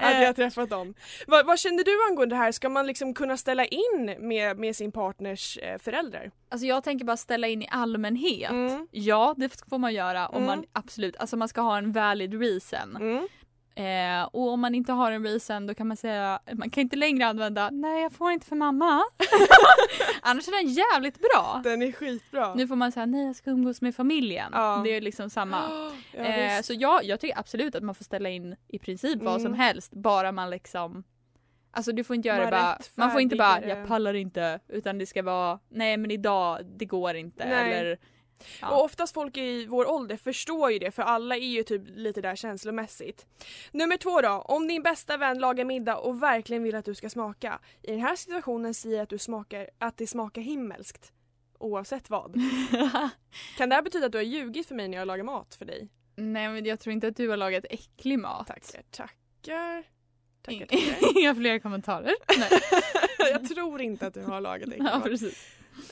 att 0.00 0.22
jag 0.22 0.36
träffat 0.36 0.70
dem. 0.70 0.94
Vad, 1.26 1.46
vad 1.46 1.58
känner 1.58 1.84
du 1.84 2.06
angående 2.10 2.34
det 2.34 2.38
här? 2.38 2.52
Ska 2.52 2.68
man 2.68 2.86
liksom 2.86 3.14
kunna 3.14 3.36
ställa 3.36 3.64
in 3.64 4.14
med, 4.18 4.58
med 4.58 4.76
sin 4.76 4.92
partners 4.92 5.58
eh, 5.58 5.78
föräldrar? 5.78 6.30
Alltså 6.48 6.66
jag 6.66 6.84
tänker 6.84 7.04
bara 7.04 7.16
ställa 7.16 7.46
in 7.48 7.62
i 7.62 7.68
allmänhet. 7.70 8.50
Mm. 8.50 8.86
Ja, 8.90 9.34
det 9.36 9.62
får 9.70 9.78
man 9.78 9.94
göra 9.94 10.28
om 10.28 10.36
Mm. 10.40 10.46
man 10.46 10.64
absolut, 10.72 11.16
alltså 11.16 11.36
man 11.36 11.48
ska 11.48 11.60
ha 11.60 11.78
en 11.78 11.92
valid 11.92 12.40
reason. 12.40 12.96
Mm. 13.80 14.20
Eh, 14.20 14.28
och 14.32 14.48
om 14.48 14.60
man 14.60 14.74
inte 14.74 14.92
har 14.92 15.12
en 15.12 15.24
reason 15.24 15.66
då 15.66 15.74
kan 15.74 15.88
man 15.88 15.96
säga, 15.96 16.40
man 16.52 16.70
kan 16.70 16.82
inte 16.82 16.96
längre 16.96 17.26
använda 17.26 17.70
nej 17.70 18.02
jag 18.02 18.12
får 18.12 18.32
inte 18.32 18.46
för 18.46 18.56
mamma. 18.56 19.02
Annars 20.22 20.48
är 20.48 20.52
den 20.64 20.72
jävligt 20.72 21.18
bra. 21.18 21.60
Den 21.64 21.82
är 21.82 21.92
skitbra. 21.92 22.54
Nu 22.54 22.68
får 22.68 22.76
man 22.76 22.92
säga 22.92 23.06
nej 23.06 23.26
jag 23.26 23.36
ska 23.36 23.50
umgås 23.50 23.80
med 23.82 23.94
familjen. 23.96 24.50
Ja. 24.52 24.80
Det 24.84 24.90
är 24.96 25.00
liksom 25.00 25.30
samma. 25.30 25.62
Ja, 26.12 26.22
eh, 26.24 26.62
så 26.62 26.72
ja, 26.74 27.00
jag 27.02 27.20
tycker 27.20 27.38
absolut 27.38 27.74
att 27.74 27.82
man 27.82 27.94
får 27.94 28.04
ställa 28.04 28.28
in 28.28 28.56
i 28.68 28.78
princip 28.78 29.22
vad 29.22 29.40
som 29.40 29.46
Mm. 29.46 29.58
helst 29.60 29.92
bara 29.92 30.32
man 30.32 30.50
liksom 30.50 31.04
Alltså 31.72 31.92
du 31.92 32.04
får 32.04 32.16
inte 32.16 32.28
göra 32.28 32.40
Man 32.42 32.50
bara, 32.50 32.78
man 32.94 33.10
får 33.10 33.20
inte 33.20 33.36
bara 33.36 33.64
jag 33.66 33.88
pallar 33.88 34.14
inte 34.14 34.60
utan 34.68 34.98
det 34.98 35.06
ska 35.06 35.22
vara 35.22 35.58
nej 35.68 35.96
men 35.96 36.10
idag 36.10 36.58
det 36.76 36.84
går 36.84 37.14
inte 37.14 37.44
Nej. 37.48 37.72
eller 37.72 37.98
Ja. 38.60 38.70
Och 38.70 38.84
oftast 38.84 39.14
folk 39.14 39.36
i 39.36 39.66
vår 39.66 39.90
ålder 39.90 40.16
förstår 40.16 40.70
ju 40.70 40.78
det 40.78 40.90
för 40.90 41.02
alla 41.02 41.36
är 41.36 41.40
ju 41.48 41.62
typ 41.62 41.82
lite 41.86 42.20
där 42.20 42.36
känslomässigt. 42.36 43.26
Nummer 43.72 43.96
två 43.96 44.20
då, 44.20 44.28
om 44.28 44.68
din 44.68 44.82
bästa 44.82 45.16
vän 45.16 45.38
lagar 45.38 45.64
middag 45.64 45.96
och 45.96 46.22
verkligen 46.22 46.62
vill 46.62 46.74
att 46.74 46.84
du 46.84 46.94
ska 46.94 47.10
smaka. 47.10 47.58
I 47.82 47.90
den 47.90 48.00
här 48.00 48.16
situationen 48.16 48.74
säger 48.74 49.02
att 49.02 49.08
du 49.08 49.18
smakar, 49.18 49.68
att 49.78 49.96
det 49.96 50.06
smakar 50.06 50.42
himmelskt. 50.42 51.12
Oavsett 51.58 52.10
vad. 52.10 52.34
Kan 53.56 53.68
det 53.68 53.74
här 53.74 53.82
betyda 53.82 54.06
att 54.06 54.12
du 54.12 54.18
har 54.18 54.22
ljugit 54.22 54.68
för 54.68 54.74
mig 54.74 54.88
när 54.88 54.98
jag 54.98 55.06
lagar 55.06 55.24
mat 55.24 55.54
för 55.54 55.64
dig? 55.64 55.88
Nej 56.16 56.48
men 56.48 56.64
jag 56.64 56.80
tror 56.80 56.92
inte 56.92 57.08
att 57.08 57.16
du 57.16 57.28
har 57.28 57.36
lagat 57.36 57.64
äcklig 57.70 58.18
mat. 58.18 58.46
Tackar, 58.46 58.82
tackar. 58.90 59.84
Tackar, 60.42 60.66
tackar. 60.66 61.18
Inga 61.20 61.34
fler 61.34 61.58
kommentarer. 61.58 62.14
Nej. 62.38 62.60
jag 63.32 63.48
tror 63.48 63.80
inte 63.80 64.06
att 64.06 64.14
du 64.14 64.22
har 64.22 64.40
lagat 64.40 64.68
äcklig 64.68 64.86
ja 64.86 64.98
mat. 64.98 65.04
precis. 65.04 65.46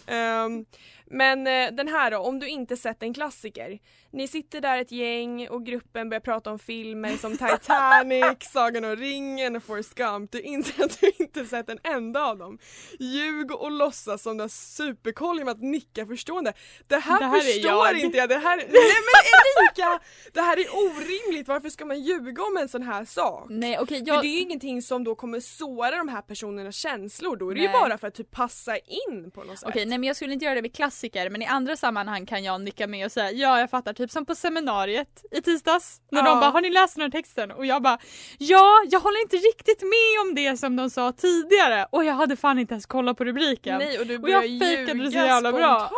Ehm, 0.07 0.65
men 1.11 1.47
eh, 1.47 1.71
den 1.73 1.89
här 1.89 2.11
då, 2.11 2.19
om 2.19 2.39
du 2.39 2.49
inte 2.49 2.77
sett 2.77 3.03
en 3.03 3.15
klassiker. 3.15 3.79
Ni 4.11 4.29
sitter 4.29 4.61
där 4.61 4.79
ett 4.79 4.93
gäng 4.93 5.49
och 5.49 5.67
gruppen 5.67 6.09
börjar 6.09 6.21
prata 6.21 6.51
om 6.51 6.59
filmer 6.59 7.17
som 7.17 7.33
Titanic, 7.39 8.51
Sagan 8.53 8.85
om 8.85 8.97
ringen 8.97 9.57
och 9.57 9.63
Forrest 9.63 9.95
Gump. 9.95 10.33
Du 10.33 10.41
inser 10.41 10.85
att 10.85 11.01
du 11.01 11.13
inte 11.19 11.45
sett 11.45 11.69
en 11.69 11.79
enda 11.83 12.25
av 12.25 12.39
dem. 12.39 12.59
Ljug 12.99 13.53
och 13.53 13.71
låtsas 13.71 14.23
som 14.23 14.37
du 14.37 14.43
har 14.45 14.49
superkoll 14.49 15.39
genom 15.39 15.53
att 15.53 15.63
nicka 15.63 16.07
förstående. 16.07 16.53
Det 16.87 16.97
här, 16.97 17.19
Det 17.19 17.27
här 17.27 17.37
är 17.37 17.41
förstår 17.41 17.87
jag. 17.87 17.99
inte 17.99 18.19
jag. 18.19 18.29
Det 18.29 18.39
här, 18.39 18.57
nej 18.57 18.67
men 18.69 19.23
Erika! 19.59 20.05
Det 20.33 20.41
här 20.41 20.57
är 20.57 20.67
orimligt. 20.75 21.49
Varför 21.49 21.69
ska 21.69 21.85
man 21.85 22.03
ljuga 22.03 22.43
om 22.43 22.57
en 22.57 22.69
sån 22.69 22.83
här 22.83 23.05
sak? 23.05 23.47
Nej 23.51 23.77
För 23.87 23.95
jag... 24.09 24.23
det 24.23 24.29
är 24.29 24.33
ju 24.33 24.41
ingenting 24.41 24.83
som 24.83 25.05
då 25.05 25.15
kommer 25.15 25.41
såra 25.41 25.97
de 25.97 26.09
här 26.09 26.23
personernas 26.23 26.77
känslor. 26.77 27.37
Då 27.37 27.51
är 27.51 27.55
det 27.55 27.61
ju 27.61 27.69
bara 27.69 27.99
för 27.99 28.07
att 28.07 28.15
typ 28.15 28.31
passa 28.31 28.77
in 28.77 29.31
på 29.35 29.45
något 29.45 29.59
sätt. 29.59 29.69
Okej, 29.69 29.87
nej 29.87 29.99
men 29.99 30.07
jag 30.07 30.17
skulle 30.17 30.33
inte 30.33 30.45
göra 30.45 30.55
det 30.55 30.63
med 30.63 30.73
klassiker 30.99 31.31
men 31.31 31.43
i 31.43 31.47
andra 31.47 31.77
sammanhang 31.77 32.27
kan 32.27 32.45
jag 32.45 32.61
nicka 32.61 32.87
med 32.87 33.05
och 33.07 33.13
säga 33.13 33.31
ja 33.31 33.61
jag 33.61 33.71
fattar 33.71 33.93
typ 33.93 34.11
som 34.11 34.27
på 34.27 34.35
seminariet 34.35 35.25
i 35.31 35.43
tisdags 35.43 36.01
när 36.11 36.21
Ja. 36.21 36.25
de 36.31 36.41
bara 36.41 36.51
har 36.51 36.61
ni 36.61 36.71
läst 36.71 36.95
den 36.97 37.03
här 37.03 37.11
texten 37.11 37.51
och 37.51 37.67
jag 37.67 37.83
bara 37.83 37.99
ja 38.39 38.83
jag 38.91 39.01
håller 39.01 39.23
inte 39.23 39.37
riktigt 39.37 39.83
med 39.83 40.21
om 40.29 40.35
det 40.35 40.57
som 40.57 40.77
de 40.77 40.91
sa 40.91 41.13
tidigare 41.13 41.87
och 41.91 42.05
jag 42.05 42.15
hade 42.15 42.37
fan 42.37 42.59
inte 42.59 42.75
ens 42.75 42.87
kollat 42.87 43.17
på 43.17 43.25
rubriken. 43.25 43.79
Nej 43.79 43.99
och 43.99 44.07
du 44.07 44.19
Och 44.19 44.31
jag 44.31 44.43
fejkade 44.43 45.05
det 45.05 45.11
så 45.11 45.19
jävla 45.19 45.53
bra. 45.53 45.91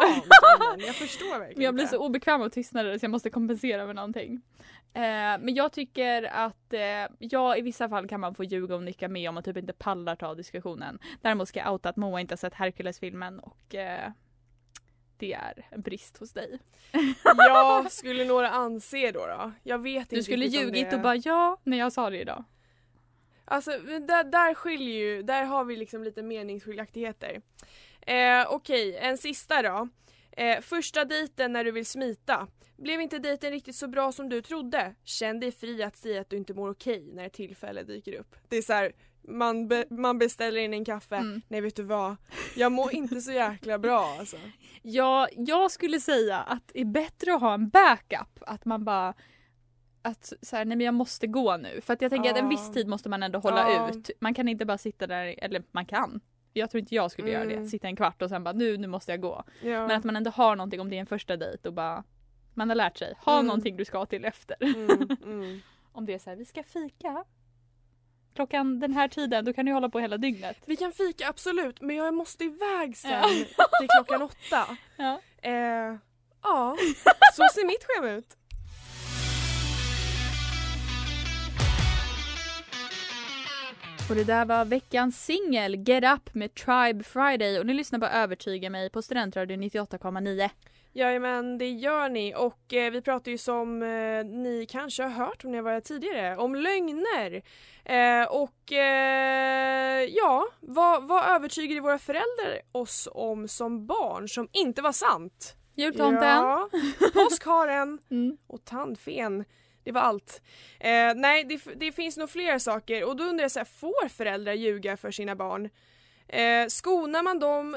Jag 0.87 0.95
förstår 0.95 1.38
verkligen 1.38 1.52
Men 1.57 1.64
jag 1.64 1.75
blir 1.75 1.87
så 1.87 1.99
obekväm 1.99 2.40
och 2.40 2.52
tystnade 2.52 2.99
så 2.99 3.04
jag 3.04 3.11
måste 3.11 3.30
kompensera 3.30 3.87
med 3.87 3.97
någonting. 3.97 4.40
Eh, 4.95 5.00
men 5.40 5.54
jag 5.54 5.73
tycker 5.73 6.23
att 6.23 6.73
eh, 6.73 6.80
ja 7.19 7.57
i 7.57 7.61
vissa 7.61 7.88
fall 7.88 8.09
kan 8.09 8.21
man 8.21 8.35
få 8.35 8.45
ljuga 8.45 8.75
och 8.75 8.83
nicka 8.83 9.09
med 9.09 9.28
om 9.28 9.35
man 9.35 9.45
typ 9.45 9.57
inte 9.57 9.73
pallar 9.73 10.16
ta 10.16 10.35
diskussionen. 10.35 10.99
Däremot 11.23 11.49
ska 11.49 11.59
jag 11.61 11.73
outa 11.73 11.88
att 11.88 11.97
Moa 11.97 12.21
inte 12.21 12.33
har 12.33 12.37
sett 12.37 12.54
Hercules-filmen 12.54 13.40
och 13.40 13.75
eh, 13.75 14.11
det 15.21 15.33
är 15.33 15.67
en 15.71 15.81
brist 15.81 16.17
hos 16.17 16.33
dig. 16.33 16.59
Ja, 17.25 17.87
skulle 17.91 18.25
några 18.25 18.50
anse 18.50 19.11
då 19.11 19.27
då? 19.27 19.53
Jag 19.62 19.79
vet 19.79 20.03
inte 20.03 20.17
Du 20.17 20.23
skulle 20.23 20.47
ljugit 20.47 20.91
det... 20.91 20.97
och 20.97 21.03
bara 21.03 21.17
ja 21.17 21.57
när 21.65 21.79
jag 21.79 21.93
sa 21.93 22.11
det 22.11 22.21
idag. 22.21 22.45
Alltså 23.45 23.71
där, 23.71 24.25
där 24.25 24.55
skiljer 24.55 24.95
ju, 24.95 25.23
där 25.23 25.45
har 25.45 25.65
vi 25.65 25.77
liksom 25.77 26.05
lite 26.05 26.23
meningsskiljaktigheter. 26.23 27.43
Eh, 28.00 28.47
Okej, 28.49 28.97
en 28.97 29.19
sista 29.19 29.62
då. 29.62 29.89
Eh, 30.33 30.61
första 30.61 31.05
dejten 31.05 31.53
när 31.53 31.65
du 31.65 31.71
vill 31.71 31.87
smita. 31.87 32.49
Blev 32.77 33.00
inte 33.00 33.19
dejten 33.19 33.50
riktigt 33.50 33.77
så 33.77 33.89
bra 33.89 34.12
som 34.12 34.29
du 34.29 34.43
trodde? 34.43 34.95
Känn 35.05 35.41
dig 35.41 35.53
fri 35.53 35.83
att 35.83 35.97
säga 35.97 36.21
att 36.21 36.31
du 36.31 36.37
inte 36.37 36.55
mår 36.55 36.71
okej 36.71 37.11
när 37.12 37.27
ett 37.27 37.33
tillfälle 37.33 37.83
dyker 37.83 38.15
upp. 38.15 38.37
Det 38.49 38.57
är 38.57 38.62
så 38.62 38.73
här, 38.73 38.93
man, 39.23 39.69
be, 39.69 39.85
man 39.91 40.19
beställer 40.19 40.61
in 40.61 40.75
en 40.75 40.85
kaffe. 40.85 41.17
Mm. 41.17 41.43
Nej 41.49 41.61
vet 41.61 41.77
du 41.77 41.83
vad? 41.83 42.17
Jag 42.57 42.73
mår 42.73 42.95
inte 42.95 43.21
så 43.21 43.33
jäkla 43.33 43.79
bra 43.79 44.17
alltså. 44.19 44.37
Ja, 44.83 45.29
jag 45.37 45.71
skulle 45.71 46.00
säga 46.00 46.39
att 46.39 46.62
det 46.73 46.81
är 46.81 46.85
bättre 46.85 47.35
att 47.35 47.41
ha 47.41 47.55
en 47.55 47.69
backup. 47.69 48.39
Att 48.41 48.65
man 48.65 48.85
bara 48.85 49.15
att 50.03 50.33
så 50.43 50.57
här, 50.57 50.65
nej 50.65 50.77
men 50.77 50.85
jag 50.85 50.95
måste 50.95 51.27
gå 51.27 51.57
nu. 51.57 51.81
För 51.81 51.93
att 51.93 52.03
jag 52.03 52.11
tänker 52.11 52.31
att 52.31 52.37
en 52.37 52.45
Ja. 52.45 52.49
viss 52.50 52.73
tid 52.73 52.89
måste 52.89 53.09
man 53.09 53.23
ändå 53.23 53.39
hålla 53.39 53.73
Ja. 53.73 53.91
ut. 53.91 54.11
Man 54.21 54.35
kan 54.35 54.49
inte 54.49 54.65
bara 54.67 54.79
sitta 54.79 55.07
där, 55.07 55.35
eller 55.39 55.62
man 55.73 55.87
kan. 55.87 56.21
Jag 56.53 56.71
tror 56.71 56.79
inte 56.81 56.95
jag 56.95 57.11
skulle 57.11 57.31
göra 57.31 57.43
Mm. 57.45 57.62
det. 57.62 57.69
Sitta 57.69 57.87
en 57.89 57.97
kvart 57.97 58.23
och 58.23 58.29
sen 58.29 58.45
bara 58.45 58.53
nu, 58.55 58.77
nu 58.77 58.87
måste 58.87 59.12
jag 59.12 59.21
gå. 59.21 59.45
Ja. 59.62 59.87
Men 59.87 59.91
att 59.99 60.05
man 60.05 60.17
ändå 60.17 60.31
har 60.31 60.57
någonting 60.57 60.81
om 60.81 60.91
det 60.91 60.97
är 60.97 61.00
en 61.00 61.07
första 61.07 61.37
dejt 61.37 61.69
och 61.69 61.75
bara 61.75 62.05
man 62.55 62.69
har 62.69 62.77
lärt 62.77 62.99
sig. 62.99 63.15
Ha 63.25 63.35
Mm. 63.35 63.47
någonting 63.47 63.77
du 63.77 63.85
ska 63.85 64.07
till 64.07 64.25
efter. 64.25 64.57
mm, 64.61 65.09
mm. 65.25 65.61
Om 65.93 66.07
det 66.07 66.15
är 66.15 66.19
så 66.19 66.31
här, 66.31 66.37
vi 66.37 66.45
ska 66.45 66.62
fika. 66.62 67.25
Klockan 68.41 68.81
den 68.81 68.93
här 68.93 69.09
tiden, 69.09 69.45
då 69.45 69.53
kan 69.53 69.67
du 69.67 69.73
hålla 69.73 69.89
på 69.89 70.01
hela 70.01 70.19
dygnet. 70.19 70.57
Vi 70.67 70.77
kan 70.77 70.93
fika 70.93 71.29
absolut 71.29 71.81
men 71.81 71.97
jag 71.97 72.15
måste 72.15 72.45
iväg 72.45 72.97
sen 72.97 73.23
till 73.81 73.89
klockan 73.97 74.23
åtta. 74.23 74.77
Ja. 74.97 75.21
Eh, 75.43 75.97
ja, 76.43 76.77
så 77.37 77.43
ser 77.55 77.67
mitt 77.67 77.85
schema 77.85 78.11
ut. 78.11 78.37
Och 84.11 84.17
det 84.17 84.25
där 84.25 84.45
var 84.45 84.65
veckans 84.65 85.25
singel 85.25 85.89
Get 85.89 86.05
Up 86.05 86.35
med 86.35 86.55
Tribe 86.55 87.05
Friday 87.05 87.59
och 87.59 87.67
ni 87.67 87.75
lyssnar 87.75 87.99
på 87.99 88.07
Övertyga 88.07 88.71
mig 88.71 88.91
på 88.91 89.03
Studentradion 89.03 89.63
98,9. 89.63 90.51
Jajamän, 90.93 91.59
det 91.59 91.71
gör 91.71 92.09
ni 92.09 92.35
och 92.37 92.73
eh, 92.75 92.91
vi 92.91 93.03
pratar 93.03 93.31
ju 93.31 93.39
som 93.39 93.83
eh, 93.83 94.25
ni 94.25 94.67
kanske 94.71 95.03
har 95.03 95.11
hört 95.11 95.45
om 95.45 95.51
ni 95.51 95.57
har 95.57 95.65
varit 95.65 95.85
tidigare, 95.85 96.37
om 96.37 96.55
lögner. 96.55 97.43
Eh, 97.85 98.25
och 98.31 98.73
eh, 98.73 100.05
ja, 100.05 100.47
vad, 100.61 101.09
vad 101.09 101.25
övertygade 101.25 101.81
våra 101.81 101.99
föräldrar 101.99 102.61
oss 102.73 103.09
om 103.13 103.49
som 103.49 103.87
barn 103.87 104.29
som 104.29 104.49
inte 104.53 104.83
var 104.83 104.93
sant? 104.93 105.57
Jultomten. 105.75 106.23
Ja, 106.29 106.69
påskharen 107.15 107.99
Mm. 108.11 108.37
och 108.47 108.65
tandfen. 108.65 109.45
Det 109.85 109.93
var 109.93 110.01
allt. 110.01 110.43
Eh, 110.81 111.15
nej, 111.17 111.45
det, 111.45 111.61
det 111.77 111.93
finns 111.93 112.17
nog 112.17 112.31
fler 112.31 112.59
saker 112.59 113.05
och 113.05 113.17
då 113.17 113.25
undrar 113.25 113.45
jag 113.45 113.51
så 113.51 113.59
här, 113.61 113.65
får 113.65 114.09
föräldrar 114.09 114.53
ljuga 114.53 114.97
för 114.97 115.11
sina 115.11 115.37
barn? 115.37 115.71
Eh, 116.29 116.67
skonar 116.69 117.23
man 117.23 117.39
dem 117.39 117.77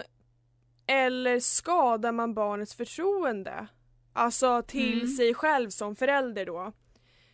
eller 0.87 1.39
skadar 1.39 2.11
man 2.11 2.33
barnets 2.33 2.75
förtroende? 2.75 3.67
Alltså 4.13 4.61
till 4.67 4.93
Mm. 4.93 5.07
sig 5.07 5.33
själv 5.33 5.69
som 5.69 5.95
förälder 5.95 6.45
då. 6.45 6.71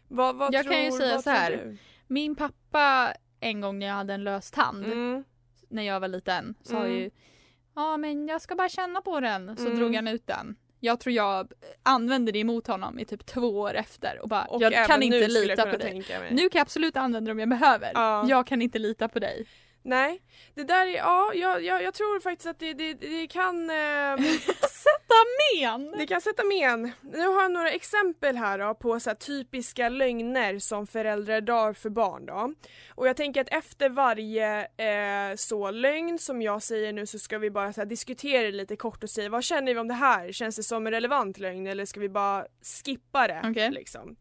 Vad, 0.08 0.36
vad 0.36 0.53
Jag 0.53 0.63
tror, 0.63 0.74
kan 0.74 0.84
ju 0.86 0.91
säga 0.91 1.22
så 1.22 1.29
här. 1.29 1.77
Min 2.08 2.36
pappa 2.36 3.13
en 3.39 3.62
gång 3.62 3.79
när 3.79 3.88
jag 3.88 3.94
hade 3.94 4.13
en 4.13 4.24
lös 4.24 4.51
tand 4.51 4.86
Mm. 4.86 5.24
när 5.70 5.84
jag 5.84 6.00
var 6.00 6.08
liten 6.08 6.56
sa 6.63 6.77
Mm. 6.77 6.91
ju 6.98 7.10
Ja 7.75 7.98
men 7.98 8.27
jag 8.27 8.41
ska 8.41 8.56
bara 8.56 8.70
känna 8.70 9.01
på 9.01 9.20
den 9.20 9.58
så 9.58 9.65
Mm. 9.65 9.77
drog 9.77 9.96
han 9.96 10.08
ut 10.08 10.27
den. 10.27 10.56
Jag 10.79 11.00
tror 11.00 11.13
jag 11.15 11.51
använde 11.84 12.32
det 12.32 12.39
emot 12.39 12.68
honom 12.68 13.00
i 13.00 13.06
typ 13.06 13.25
två 13.25 13.60
år 13.60 13.74
efter 13.74 14.20
och 14.22 14.29
bara 14.29 14.44
Och 14.46 14.62
jag 14.62 14.88
kan 14.88 15.03
inte 15.03 15.18
jag 15.18 15.32
lita 15.32 15.65
på 15.72 15.77
dig. 15.77 16.03
Nu 16.32 16.50
kan 16.50 16.60
jag 16.60 16.62
absolut 16.62 16.98
använda 16.98 17.27
det 17.27 17.32
om 17.32 17.39
jag 17.39 17.50
behöver. 17.50 17.91
Ja. 17.94 18.25
Jag 18.29 18.48
kan 18.48 18.62
inte 18.62 18.79
lita 18.79 19.08
på 19.08 19.20
dig. 19.20 19.46
Nej, 19.84 20.22
det 20.56 20.64
där 20.64 20.88
är, 20.88 20.96
ja, 20.96 21.32
jag, 21.34 21.64
jag, 21.64 21.84
jag 21.84 21.94
tror 21.94 22.20
faktiskt 22.20 22.48
att 22.48 22.60
det, 22.60 22.74
det, 22.74 22.94
det 22.94 23.28
kan 23.28 23.70
eh, 23.70 24.18
Sätta 25.10 25.16
men! 25.54 25.92
Det 25.98 26.08
kan 26.08 26.22
sätta 26.22 26.44
men. 26.44 26.92
Nu 27.02 27.28
har 27.28 27.42
jag 27.42 27.52
några 27.52 27.72
exempel 27.72 28.38
här 28.38 28.60
då 28.60 28.76
på 28.76 29.00
så 29.00 29.10
här 29.10 29.16
typiska 29.16 29.90
lögner 29.90 30.60
som 30.60 30.88
föräldrar 30.88 31.42
drar 31.42 31.74
för 31.74 31.90
barn 31.90 32.26
då. 32.26 32.54
Och 32.96 33.08
jag 33.08 33.18
tänker 33.18 33.42
att 33.42 33.50
efter 33.50 33.90
varje 33.90 34.62
eh, 34.62 35.36
så 35.36 35.72
lögn 35.72 36.20
som 36.20 36.42
jag 36.42 36.64
säger 36.64 36.94
nu 36.94 37.06
så 37.06 37.20
ska 37.20 37.38
vi 37.38 37.52
bara 37.52 37.74
så 37.74 37.82
här 37.82 37.86
diskutera 37.86 38.50
lite 38.50 38.76
kort 38.76 39.04
och 39.04 39.10
säga 39.10 39.30
vad 39.30 39.44
känner 39.44 39.74
vi 39.74 39.80
om 39.80 39.88
det 39.88 39.94
här? 39.94 40.32
Känns 40.32 40.56
det 40.56 40.64
som 40.64 40.88
en 40.88 40.94
relevant 40.94 41.38
lögn 41.40 41.68
eller 41.68 41.86
ska 41.86 42.00
vi 42.00 42.10
bara 42.10 42.46
skippa 42.86 43.28
det? 43.28 43.42
Okej. 43.44 43.72
Liksom? 43.72 44.16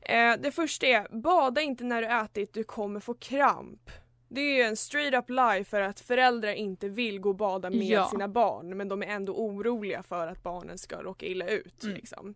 Eh, 0.00 0.34
det 0.38 0.52
första 0.52 0.86
är, 0.86 1.22
bada 1.22 1.60
inte 1.60 1.84
när 1.84 2.02
du 2.02 2.08
ätit, 2.08 2.54
du 2.54 2.64
kommer 2.64 3.00
få 3.00 3.14
kramp. 3.14 3.90
Det 4.34 4.40
är 4.40 4.54
ju 4.56 4.62
en 4.62 4.76
straight 4.76 5.14
up 5.14 5.30
lie 5.30 5.64
för 5.64 5.80
att 5.80 6.00
föräldrar 6.00 6.52
inte 6.52 6.88
vill 6.88 7.20
gå 7.20 7.28
och 7.28 7.34
bada 7.36 7.70
med 7.70 7.82
Ja. 7.82 8.08
sina 8.10 8.28
barn 8.28 8.76
men 8.76 8.88
de 8.88 9.02
är 9.02 9.06
ändå 9.06 9.32
oroliga 9.32 10.02
för 10.02 10.26
att 10.26 10.42
barnen 10.42 10.78
ska 10.78 11.02
råka 11.02 11.26
illa 11.26 11.48
ut. 11.48 11.82
Mm. 11.82 11.94
Liksom. 11.96 12.34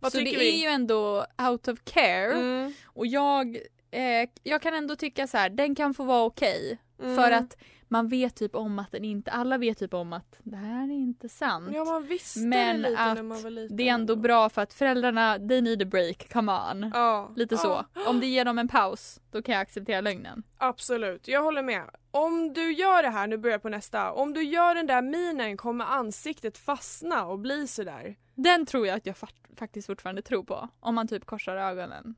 Vad 0.00 0.12
så 0.12 0.18
det 0.18 0.24
vi? 0.24 0.48
är 0.48 0.62
ju 0.62 0.66
ändå 0.68 1.26
out 1.50 1.68
of 1.68 1.78
care 1.84 2.32
Mm, 2.32 2.72
och 2.84 3.06
jag, 3.06 3.56
eh, 3.90 4.28
jag 4.42 4.62
kan 4.62 4.74
ändå 4.74 4.96
tycka 4.96 5.26
så 5.26 5.36
här, 5.36 5.50
den 5.50 5.74
kan 5.74 5.94
få 5.94 6.04
vara 6.04 6.24
okej 6.24 6.78
mm. 7.02 7.16
för 7.16 7.30
att 7.30 7.56
man 7.88 8.08
vet 8.08 8.36
typ 8.36 8.54
om 8.54 8.78
att 8.78 8.90
den 8.92 9.04
inte, 9.04 9.30
alla 9.30 9.58
vet 9.58 9.78
typ 9.78 9.94
om 9.94 10.12
att 10.12 10.40
det 10.42 10.56
här 10.56 10.84
är 10.84 10.92
inte 10.92 11.28
sant. 11.28 11.70
Ja 11.74 11.84
man 11.84 12.02
visste 12.02 12.40
Men 12.40 12.82
det 12.82 12.88
lite 12.90 13.04
när 13.04 13.12
att 13.16 13.24
man 13.24 13.42
var 13.42 13.50
liten. 13.50 13.76
det 13.76 13.88
är 13.88 13.92
ändå 13.94 14.16
bra 14.16 14.48
för 14.48 14.62
att 14.62 14.74
föräldrarna, 14.74 15.38
they 15.48 15.60
need 15.62 15.82
a 15.82 15.86
break, 15.90 16.32
come 16.32 16.52
on. 16.52 16.90
Ja, 16.94 17.32
Lite 17.36 17.56
så. 17.56 17.84
ja, 17.94 18.08
Om 18.10 18.20
det 18.20 18.26
ger 18.26 18.44
dem 18.44 18.58
en 18.58 18.68
paus, 18.68 19.20
då 19.30 19.42
kan 19.42 19.52
jag 19.54 19.62
acceptera 19.62 20.00
lögnen. 20.00 20.42
Absolut, 20.58 21.28
jag 21.28 21.42
håller 21.42 21.62
med. 21.62 21.84
Om 22.10 22.52
du 22.52 22.72
gör 22.72 23.02
det 23.02 23.08
här, 23.10 23.26
nu 23.26 23.36
börjar 23.38 23.54
jag 23.54 23.62
på 23.62 23.68
nästa. 23.68 24.12
Om 24.12 24.34
du 24.34 24.42
gör 24.42 24.74
den 24.74 24.86
där 24.86 25.02
minen 25.02 25.56
kommer 25.56 25.84
ansiktet 25.84 26.58
fastna 26.58 27.26
och 27.26 27.38
bli 27.38 27.66
sådär. 27.66 28.16
Den 28.34 28.66
tror 28.66 28.86
jag 28.86 28.96
att 28.96 29.06
jag 29.06 29.16
fakt- 29.16 29.58
faktiskt 29.58 29.86
fortfarande 29.86 30.22
tror 30.22 30.44
på. 30.44 30.68
Om 30.80 30.94
man 30.94 31.08
typ 31.08 31.24
korsar 31.26 31.56
ögonen. 31.56 32.14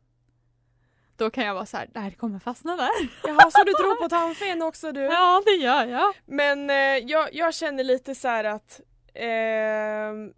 Då 1.21 1.31
kan 1.31 1.45
jag 1.45 1.55
vara 1.55 1.67
så 1.67 1.77
här, 1.77 1.89
det 1.93 2.01
här 2.01 2.11
kommer 2.11 2.39
fastna 2.39 2.77
där. 2.77 2.91
Jaha, 3.25 3.51
så 3.51 3.65
du 3.65 3.73
tror 3.73 4.03
på 4.03 4.09
tandfen 4.09 4.63
också 4.63 4.93
du? 4.93 5.01
Ja, 5.05 5.43
det 5.45 5.51
gör 5.51 5.87
jag. 5.87 6.15
Men 6.27 6.71
eh, 6.71 6.77
jag, 7.11 7.29
jag 7.35 7.55
känner 7.55 7.85
lite 7.85 8.15
så 8.15 8.29
här 8.29 8.45
att 8.45 8.81
ehm, 9.15 10.25
Men 10.25 10.33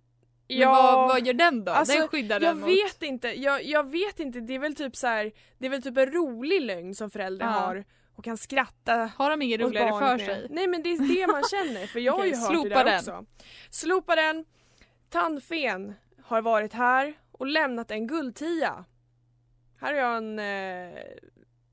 ja, 0.47 0.73
vad, 0.73 1.09
vad 1.09 1.27
gör 1.27 1.35
den 1.35 1.65
då? 1.65 1.73
Alltså, 1.73 1.99
den 1.99 2.09
skyddar 2.09 2.41
jag 2.41 2.43
den 2.43 2.61
mot... 2.61 2.69
vet 2.71 3.03
inte, 3.03 3.29
jag, 3.29 3.65
jag 3.65 3.91
vet 3.91 4.21
inte, 4.21 4.41
det 4.41 4.55
är 4.55 4.59
väl 4.59 4.75
typ 4.75 4.97
så 4.97 5.07
här, 5.07 5.33
det 5.59 5.67
är 5.67 5.71
väl 5.71 5.83
typ 5.83 5.99
en 5.99 6.13
rolig 6.13 6.63
lögn 6.63 6.95
som 6.95 7.11
föräldrar 7.11 7.47
Ja. 7.47 7.53
har 7.53 7.85
och 8.17 8.25
kan 8.25 8.37
skratta 8.37 9.11
Har 9.17 9.31
de 9.31 9.43
inget 9.43 9.61
roligare 9.61 9.89
för 9.89 10.01
barnet 10.01 10.27
med. 10.27 10.37
sig? 10.37 10.47
Nej 10.51 10.67
men 10.67 10.83
det 10.83 10.89
är 10.93 10.99
det 11.21 11.27
man 11.33 11.43
känner 11.51 11.87
för 11.87 12.01
jag 12.01 12.13
har 12.13 12.25
ju 12.25 12.37
hört 12.37 12.63
det 12.65 12.69
där 12.69 12.85
den. 12.85 12.97
också. 12.99 13.25
Slopa 13.71 14.17
den. 14.17 14.45
Tandfen 15.11 15.95
har 16.25 16.43
varit 16.43 16.73
här 16.73 17.15
och 17.33 17.47
lämnat 17.47 17.91
en 17.91 18.07
guldtia. 18.07 18.85
Här 19.83 19.93
har 19.95 20.01
jag 20.01 20.17
en, 20.17 20.39
eh, 20.39 20.45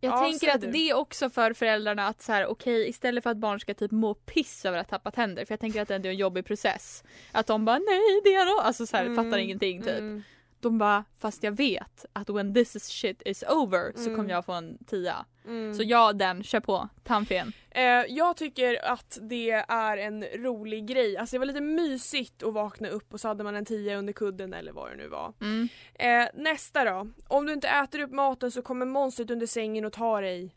Jag 0.01 0.11
Ja, 0.13 0.17
tänker 0.19 0.49
att 0.55 0.61
du. 0.61 0.67
det 0.71 0.89
är 0.89 0.93
också 0.93 1.29
för 1.29 1.53
föräldrarna 1.53 2.07
att 2.07 2.21
så 2.21 2.31
här, 2.31 2.45
okej 2.47 2.89
istället 2.89 3.23
för 3.23 3.29
att 3.29 3.37
barn 3.37 3.59
ska 3.59 3.73
typ 3.73 3.91
må 3.91 4.13
piss 4.13 4.65
över 4.65 4.77
att 4.77 4.89
tappa 4.89 5.11
tänder 5.11 5.45
för 5.45 5.53
jag 5.53 5.59
tänker 5.59 5.81
att 5.81 5.87
det 5.87 5.93
är 5.95 6.05
en 6.05 6.15
jobbig 6.17 6.45
process. 6.45 7.03
Att 7.31 7.47
de 7.47 7.65
bara 7.65 7.77
nej 7.79 8.21
det 8.23 8.33
är 8.35 8.45
då, 8.55 8.61
alltså 8.61 8.85
så 8.85 8.97
här, 8.97 9.05
Mm, 9.05 9.15
fattar 9.25 9.37
ingenting 9.37 9.81
typ. 9.81 9.97
Mm. 9.97 10.23
De 10.61 10.77
bara 10.77 11.03
fast 11.17 11.43
jag 11.43 11.51
vet 11.51 12.05
att 12.13 12.29
when 12.29 12.53
this 12.53 12.75
is 12.75 12.87
shit 12.87 13.21
is 13.25 13.43
over 13.43 13.91
så 13.95 14.01
Mm. 14.03 14.15
kommer 14.15 14.29
jag 14.29 14.45
få 14.45 14.51
en 14.53 14.77
tia. 14.85 15.25
Mm. 15.45 15.73
Så 15.73 15.83
ja 15.83 16.13
den, 16.13 16.43
kör 16.43 16.59
på. 16.59 16.89
Tandfen. 17.03 17.53
Eh, 17.71 17.83
jag 18.09 18.37
tycker 18.37 18.85
att 18.91 19.17
det 19.21 19.51
är 19.67 19.97
en 19.97 20.23
rolig 20.23 20.87
grej. 20.87 21.17
Alltså 21.17 21.35
det 21.35 21.39
var 21.39 21.45
lite 21.45 21.61
mysigt 21.61 22.43
att 22.43 22.53
vakna 22.53 22.89
upp 22.89 23.13
och 23.13 23.19
så 23.19 23.27
hade 23.27 23.43
man 23.43 23.55
en 23.55 23.65
tia 23.65 23.97
under 23.97 24.13
kudden 24.13 24.53
eller 24.53 24.71
vad 24.71 24.91
det 24.91 24.95
nu 24.95 25.07
var. 25.07 25.33
Mm. 25.41 25.69
Eh, 25.93 26.27
nästa 26.33 26.83
då. 26.83 27.07
Om 27.27 27.45
du 27.45 27.53
inte 27.53 27.67
äter 27.67 27.99
upp 27.99 28.11
maten 28.11 28.51
så 28.51 28.61
kommer 28.61 28.85
monstret 28.85 29.31
under 29.31 29.47
sängen 29.47 29.85
och 29.85 29.93
tar 29.93 30.21
dig. 30.21 30.55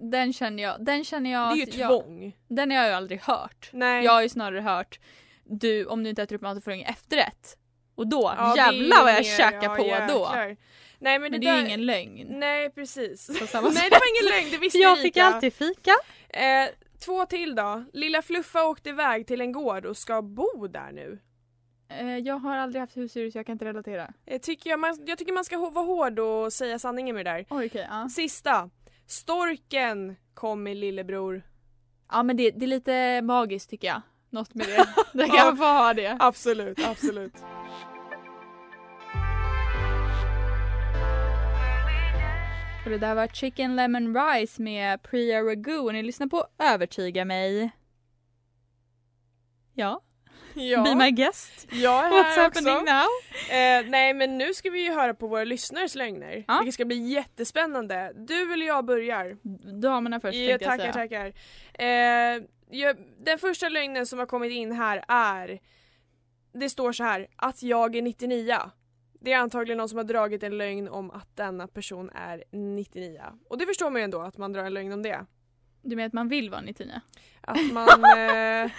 Den 0.00 0.32
känner 0.32 0.62
jag, 0.62 0.84
den 0.84 1.04
känner 1.04 1.32
jag 1.32 1.56
det 1.56 1.62
är 1.62 1.66
ju 1.66 1.80
jag, 1.80 1.90
tvång. 2.04 2.36
Den 2.48 2.70
har 2.70 2.78
jag 2.78 2.86
ju 2.88 2.92
aldrig 2.92 3.20
hört. 3.20 3.70
Nej. 3.72 4.04
Jag 4.04 4.12
har 4.12 4.22
ju 4.22 4.28
snarare 4.28 4.60
hört 4.60 5.00
du 5.44 5.86
om 5.86 6.02
du 6.02 6.10
inte 6.10 6.22
äter 6.22 6.36
upp 6.36 6.42
maten 6.42 6.62
får 6.62 6.70
du 6.70 6.76
ingen 6.76 6.88
efterrätt. 6.90 7.58
Och 7.96 8.06
då, 8.06 8.34
Ja, 8.36 8.52
är 8.52 8.56
jävlar 8.56 9.02
vad 9.02 9.10
jag 9.12 9.16
mer- 9.16 9.36
käkar 9.36 9.62
ja, 9.62 9.68
på 9.76 9.82
då. 9.82 9.88
jäklar. 9.88 10.56
Nej 10.98 11.18
men 11.18 11.30
det, 11.32 11.38
Men 11.38 11.40
det 11.40 11.46
är 11.46 11.52
där... 11.52 11.60
ju 11.60 11.66
ingen 11.66 11.86
lögn. 11.86 12.26
Nej 12.28 12.70
precis. 12.70 13.28
Nej 13.28 13.38
det 13.50 13.60
var 13.60 14.20
ingen 14.20 14.30
lögn, 14.30 14.50
det 14.50 14.58
visste 14.58 14.78
Jag 14.78 14.98
fick 14.98 15.16
Erika. 15.16 15.24
alltid 15.26 15.52
fika. 15.52 15.92
Eh, 16.28 16.68
två 17.04 17.26
till 17.26 17.54
då. 17.54 17.84
Lilla 17.92 18.22
Fluffa 18.22 18.64
åkte 18.64 18.88
iväg 18.88 19.26
till 19.26 19.40
en 19.40 19.52
gård 19.52 19.86
och 19.86 19.96
ska 19.96 20.22
bo 20.22 20.66
där 20.66 20.92
nu. 20.92 21.18
Eh, 21.90 22.16
jag 22.18 22.34
har 22.38 22.56
aldrig 22.56 22.80
haft 22.80 22.96
husdjur 22.96 23.30
så 23.30 23.38
jag 23.38 23.46
kan 23.46 23.52
inte 23.52 23.64
relatera. 23.64 24.12
Eh, 24.26 24.40
tycker 24.40 24.70
jag, 24.70 24.80
man, 24.80 24.98
jag 25.06 25.18
tycker 25.18 25.32
man 25.32 25.44
ska 25.44 25.58
vara 25.70 25.84
hård 25.84 26.18
och 26.18 26.52
säga 26.52 26.78
sanningen 26.78 27.14
med 27.16 27.26
det 27.26 27.30
där. 27.30 27.46
Oj, 27.50 27.66
okej. 27.66 27.86
ja. 27.90 28.08
Sista. 28.08 28.70
Storken 29.06 30.16
kom 30.34 30.62
med 30.62 30.76
lillebror. 30.76 31.42
ja 32.12 32.22
men 32.22 32.36
det, 32.36 32.50
det 32.50 32.64
är 32.64 32.68
lite 32.68 33.22
magiskt 33.22 33.70
tycker 33.70 33.88
jag. 33.88 34.02
Något 34.30 34.54
med 34.54 34.66
det. 34.66 34.86
Det 35.12 35.26
kan 35.26 35.36
Ja. 35.46 35.56
få 35.56 35.64
ha 35.64 35.94
det. 35.94 36.16
Absolut, 36.20 36.84
absolut. 36.86 37.34
Och 42.84 42.90
det 42.90 42.98
där 42.98 43.14
var 43.14 43.26
Chicken 43.26 43.76
Lemon 43.76 44.16
Rice 44.16 44.62
med 44.62 45.02
Priya 45.02 45.42
Ragu 45.42 45.78
och 45.78 45.92
ni 45.94 46.02
lyssnar 46.02 46.26
på 46.26 46.46
Övertyga 46.58 47.24
mig. 47.24 47.70
Ja, 49.74 50.02
Ja, 50.54 50.82
be 50.82 50.94
my 50.94 51.10
guest. 51.10 51.66
jag 51.72 52.06
är 52.06 52.10
What's 52.10 52.22
här 52.24 52.42
happening 52.42 52.74
också. 52.76 52.84
now? 52.92 53.06
Eh, 53.50 53.90
nej 53.90 54.14
men 54.14 54.38
nu 54.38 54.54
ska 54.54 54.70
vi 54.70 54.84
ju 54.84 54.92
höra 54.92 55.14
på 55.14 55.26
våra 55.26 55.44
lyssnares 55.44 55.94
lögner. 55.94 56.44
Ja. 56.48 56.58
Vilket 56.58 56.74
ska 56.74 56.84
bli 56.84 56.96
jättespännande. 57.12 58.12
Du 58.16 58.52
eller 58.52 58.66
jag 58.66 58.84
börjar? 58.84 59.36
Damerna 59.80 60.20
först 60.20 60.38
Ja, 60.38 60.48
tänkte 60.58 60.64
jag 60.64 60.78
tackar, 60.78 60.92
säga. 60.92 61.32
tackar. 61.72 62.36
Eh, 62.36 62.42
jag, 62.70 62.96
den 63.18 63.38
första 63.38 63.68
lögnen 63.68 64.06
som 64.06 64.18
har 64.18 64.26
kommit 64.26 64.52
in 64.52 64.72
här 64.72 65.04
är 65.08 65.60
Det 66.52 66.70
står 66.70 66.92
så 66.92 67.04
här, 67.04 67.26
att 67.36 67.62
jag 67.62 67.96
är 67.96 68.02
99. 68.02 68.56
Det 69.20 69.32
är 69.32 69.38
antagligen 69.38 69.78
någon 69.78 69.88
som 69.88 69.96
har 69.96 70.04
dragit 70.04 70.42
en 70.42 70.58
lögn 70.58 70.88
om 70.88 71.10
att 71.10 71.36
denna 71.36 71.68
person 71.68 72.10
är 72.14 72.44
99. 72.50 73.22
Och 73.48 73.58
det 73.58 73.66
förstår 73.66 73.90
man 73.90 74.00
ju 74.00 74.04
ändå 74.04 74.20
att 74.20 74.38
man 74.38 74.52
drar 74.52 74.64
en 74.64 74.74
lögn 74.74 74.92
om 74.92 75.02
det. 75.02 75.26
Du 75.82 75.96
menar 75.96 76.06
att 76.06 76.12
man 76.12 76.28
vill 76.28 76.50
vara 76.50 76.60
99? 76.60 77.00
Att 77.40 77.72
man... 77.72 77.88
eh, 78.18 78.70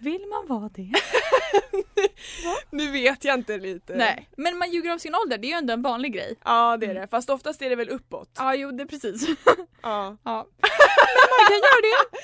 Vill 0.00 0.26
man 0.26 0.58
vara 0.58 0.68
det? 0.68 0.92
nu 2.70 2.90
vet 2.90 3.24
jag 3.24 3.34
inte 3.34 3.58
lite. 3.58 3.94
Nej, 3.96 4.28
men 4.36 4.58
man 4.58 4.70
ljuger 4.70 4.92
om 4.92 4.98
sin 4.98 5.14
ålder, 5.14 5.38
det 5.38 5.46
är 5.46 5.48
ju 5.48 5.54
ändå 5.54 5.72
en 5.72 5.82
vanlig 5.82 6.12
grej. 6.12 6.34
Ja 6.44 6.76
det 6.76 6.86
är 6.86 6.94
det, 6.94 7.08
fast 7.10 7.30
oftast 7.30 7.62
är 7.62 7.70
det 7.70 7.76
väl 7.76 7.88
uppåt. 7.88 8.30
Ja, 8.38 8.54
jo 8.54 8.70
det 8.70 8.82
är 8.82 8.86
precis. 8.86 9.28
Ja. 9.82 10.16
Ja. 10.24 10.46
man 10.60 11.46
kan 11.48 11.56
göra 11.56 11.80
det. 11.82 12.18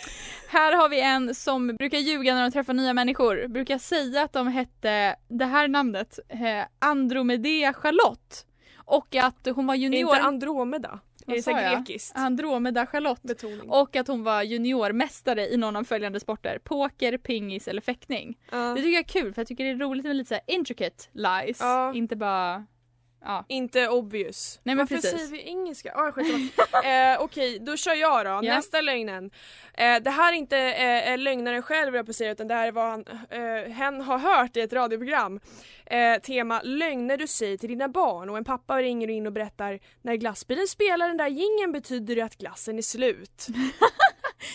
Här 0.49 0.73
har 0.73 0.89
vi 0.89 1.01
en 1.01 1.35
som 1.35 1.77
brukar 1.77 1.99
ljuga 1.99 2.35
när 2.35 2.43
de 2.43 2.51
träffar 2.53 2.75
nya 2.75 2.95
människor. 2.95 3.49
Brukar 3.49 3.79
säga 3.79 4.23
att 4.23 4.33
de 4.33 4.49
hette, 4.49 5.17
det 5.29 5.45
här 5.45 5.69
namnet, 5.69 6.19
eh, 6.29 6.65
Andromedea 6.79 7.73
Charlotte. 7.73 8.47
Och 8.77 9.17
att 9.17 9.49
hon 9.55 9.67
var 9.67 9.75
Är 9.75 9.79
junior... 9.79 10.15
inte 10.15 10.27
Andromeda? 10.27 11.01
Vad 11.27 11.37
så 11.37 11.43
sa 11.43 11.57
här 11.57 11.77
grekiskt? 11.77 12.13
Andromeda 12.17 12.87
Charlotte. 12.87 13.23
Betoning. 13.23 13.71
Och 13.71 13.97
att 13.97 14.09
hon 14.09 14.23
var 14.23 14.43
juniormästare 14.43 15.49
i 15.49 15.57
någon 15.57 15.77
av 15.77 15.85
följande 15.85 16.21
sporter. 16.21 16.59
Poker, 16.65 17.19
pingis 17.19 17.69
eller 17.69 17.81
fäktning. 17.81 18.39
Ja. 18.51 18.57
Det 18.57 18.77
tycker 18.77 18.89
jag 18.89 18.99
är 18.99 19.23
kul 19.23 19.35
för 19.35 19.41
jag 19.41 19.47
tycker 19.49 19.65
det 19.65 19.71
är 19.71 19.77
roligt 19.77 20.05
med 20.05 20.17
lite 20.17 20.35
så 20.35 20.41
intricate 20.53 21.05
lies. 21.13 21.61
Ja. 21.61 21.95
Inte 21.95 22.17
bara... 22.17 22.67
Ja. 23.27 23.45
Inte 23.49 23.89
obvious. 23.89 24.61
Nej, 24.63 24.75
men 24.75 24.87
Varför 24.87 24.95
precis. 24.95 25.11
säger 25.11 25.31
vi 25.33 25.49
engelska? 25.49 25.93
Ah, 25.95 26.09
eh, 26.89 27.21
Okej, 27.21 27.59
då 27.59 27.77
kör 27.77 27.95
jag 27.95 28.27
då. 28.27 28.41
Nästa 28.41 28.81
lögnen. 28.81 29.31
Eh, 29.75 29.97
det 30.03 30.11
här 30.11 30.33
är 30.33 30.37
inte 30.37 30.59
eh, 30.59 31.19
lögnaren 31.19 31.63
själv 31.63 31.95
jag 31.95 32.07
på 32.07 32.13
säga 32.13 32.33
utan 32.33 32.49
det 32.49 32.55
här 32.55 32.67
är 32.67 32.73
vad 32.73 32.85
han, 32.85 33.05
eh, 33.31 33.73
hen 33.73 34.01
har 34.01 34.19
hört 34.19 34.57
i 34.57 34.61
ett 34.61 34.73
radioprogram. 34.73 35.41
Eh, 35.87 36.21
tema 36.23 36.61
lögner 36.63 37.17
du 37.17 37.27
säger 37.27 37.57
till 37.57 37.69
dina 37.69 37.89
barn 37.89 38.31
och 38.31 38.37
en 38.37 38.45
pappa 38.45 38.79
ringer 38.79 39.09
in 39.09 39.27
och 39.27 39.33
berättar 39.33 39.79
när 40.03 40.15
glassbilen 40.15 40.67
spelar 40.67 41.09
den 41.09 41.17
där 41.17 41.29
gingen 41.29 41.73
betyder 41.73 42.17
det 42.17 42.23
att 42.23 42.37
glassen 42.37 42.79
är 42.79 42.83
slut. 42.83 43.47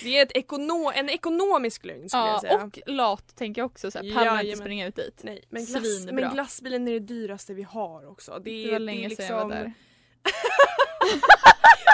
det 0.04 0.18
är 0.18 0.22
ett 0.26 0.32
ekono- 0.34 0.92
en 0.96 1.10
ekonomisk 1.10 1.86
lögn 1.86 2.10
skulle 2.10 2.24
jag 2.24 2.36
ja 2.36 2.42
säga. 2.42 2.64
och 2.64 2.80
lat 2.86 3.36
tänker 3.36 3.62
jag 3.62 3.66
också. 3.66 3.92
Så 3.92 4.00
här, 4.00 4.14
pallar 4.14 4.44
inte 4.44 4.58
springa 4.58 4.88
ut 4.88 4.96
dit. 4.96 5.20
Nej, 5.24 5.44
men, 5.50 5.66
glass, 5.66 6.06
men 6.12 6.32
glassbilen 6.34 6.88
är 6.88 6.92
det 6.94 7.00
dyraste 7.00 7.54
vi 7.54 7.64
har 7.64 8.10
också. 8.12 8.40
Det, 8.40 8.64
Det 8.66 8.72
var 8.72 8.80
länge 8.80 9.02
det 9.02 9.08
liksom... 9.08 9.26
sedan 9.28 9.38
jag 9.38 9.46
var 9.48 9.56
där. 9.56 9.64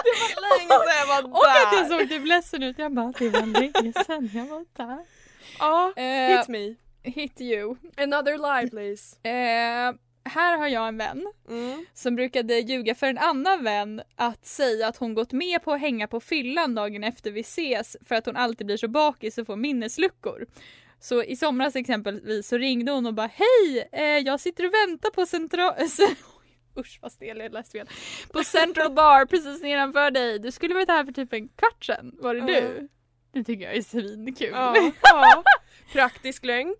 det 0.03 0.13
var 0.35 0.41
länge 0.57 0.69
sedan 0.69 0.97
jag 0.99 1.07
var 1.07 1.21
där. 1.21 1.31
Och 1.31 1.47
att 1.47 1.73
jag 1.73 1.87
såg 1.87 2.09
typ 2.09 2.25
ledsen 2.27 2.63
ut. 2.63 2.79
Jag 2.79 2.93
bara, 2.93 3.13
det 3.19 3.29
var 3.29 3.45
länge 3.45 3.93
sedan 4.05 4.29
jag 4.33 4.45
var 4.45 4.65
där. 4.73 5.05
Ja, 5.59 5.93
Eh, 5.95 6.37
hit 6.37 6.47
me. 6.47 6.75
hit 7.03 7.41
you. 7.41 7.75
Another 7.97 8.37
lie 8.61 8.69
please. 8.69 9.15
Eh, 9.29 9.93
här 10.27 10.57
har 10.57 10.67
jag 10.67 10.87
en 10.87 10.97
vän 10.97 11.27
Mm. 11.49 11.85
som 11.93 12.15
brukade 12.15 12.59
ljuga 12.59 12.95
för 12.95 13.07
en 13.07 13.17
annan 13.17 13.63
vän 13.63 14.01
att 14.15 14.45
säga 14.45 14.87
att 14.87 14.97
hon 14.97 15.13
gått 15.13 15.31
med 15.33 15.63
på 15.63 15.71
att 15.73 15.81
hänga 15.81 16.07
på 16.07 16.19
fyllan 16.19 16.75
dagen 16.75 17.03
efter 17.03 17.31
vi 17.31 17.39
ses 17.41 17.97
för 18.07 18.15
att 18.15 18.25
hon 18.25 18.35
alltid 18.35 18.67
blir 18.67 18.77
så 18.77 18.87
bakis 18.87 19.37
och 19.37 19.47
får 19.47 19.55
minnesluckor. 19.55 20.45
Så 20.99 21.23
i 21.23 21.35
somras 21.35 21.75
exempelvis 21.75 22.47
så 22.47 22.57
ringde 22.57 22.91
hon 22.91 23.05
och 23.05 23.13
bara 23.13 23.29
Hej! 23.33 23.89
Eh, 23.91 24.03
jag 24.03 24.39
sitter 24.39 24.65
och 24.65 24.73
väntar 24.73 25.09
på 25.09 25.25
central... 25.25 25.73
Usch 26.77 26.99
vad 27.01 27.11
stel 27.11 27.37
jag 27.37 27.53
läste 27.53 27.71
fel. 27.77 27.87
På 28.31 28.43
Central 28.43 28.91
Bar 28.91 29.25
precis 29.25 29.61
nedanför 29.61 30.11
dig. 30.11 30.39
Du 30.39 30.51
skulle 30.51 30.73
varit 30.73 30.89
här 30.89 31.05
för 31.05 31.11
typ 31.11 31.33
en 31.33 31.47
kvart 31.47 31.85
sedan. 31.85 32.11
Var 32.19 32.35
det 32.35 32.53
Ja. 32.53 32.61
du? 32.61 32.87
Det 33.33 33.43
tycker 33.43 33.65
jag 33.65 33.75
är 33.75 33.81
svinkul. 33.81 34.49
Ja, 34.51 34.75
ja. 35.01 35.43
Praktisk 35.93 36.45
lögn. 36.45 36.75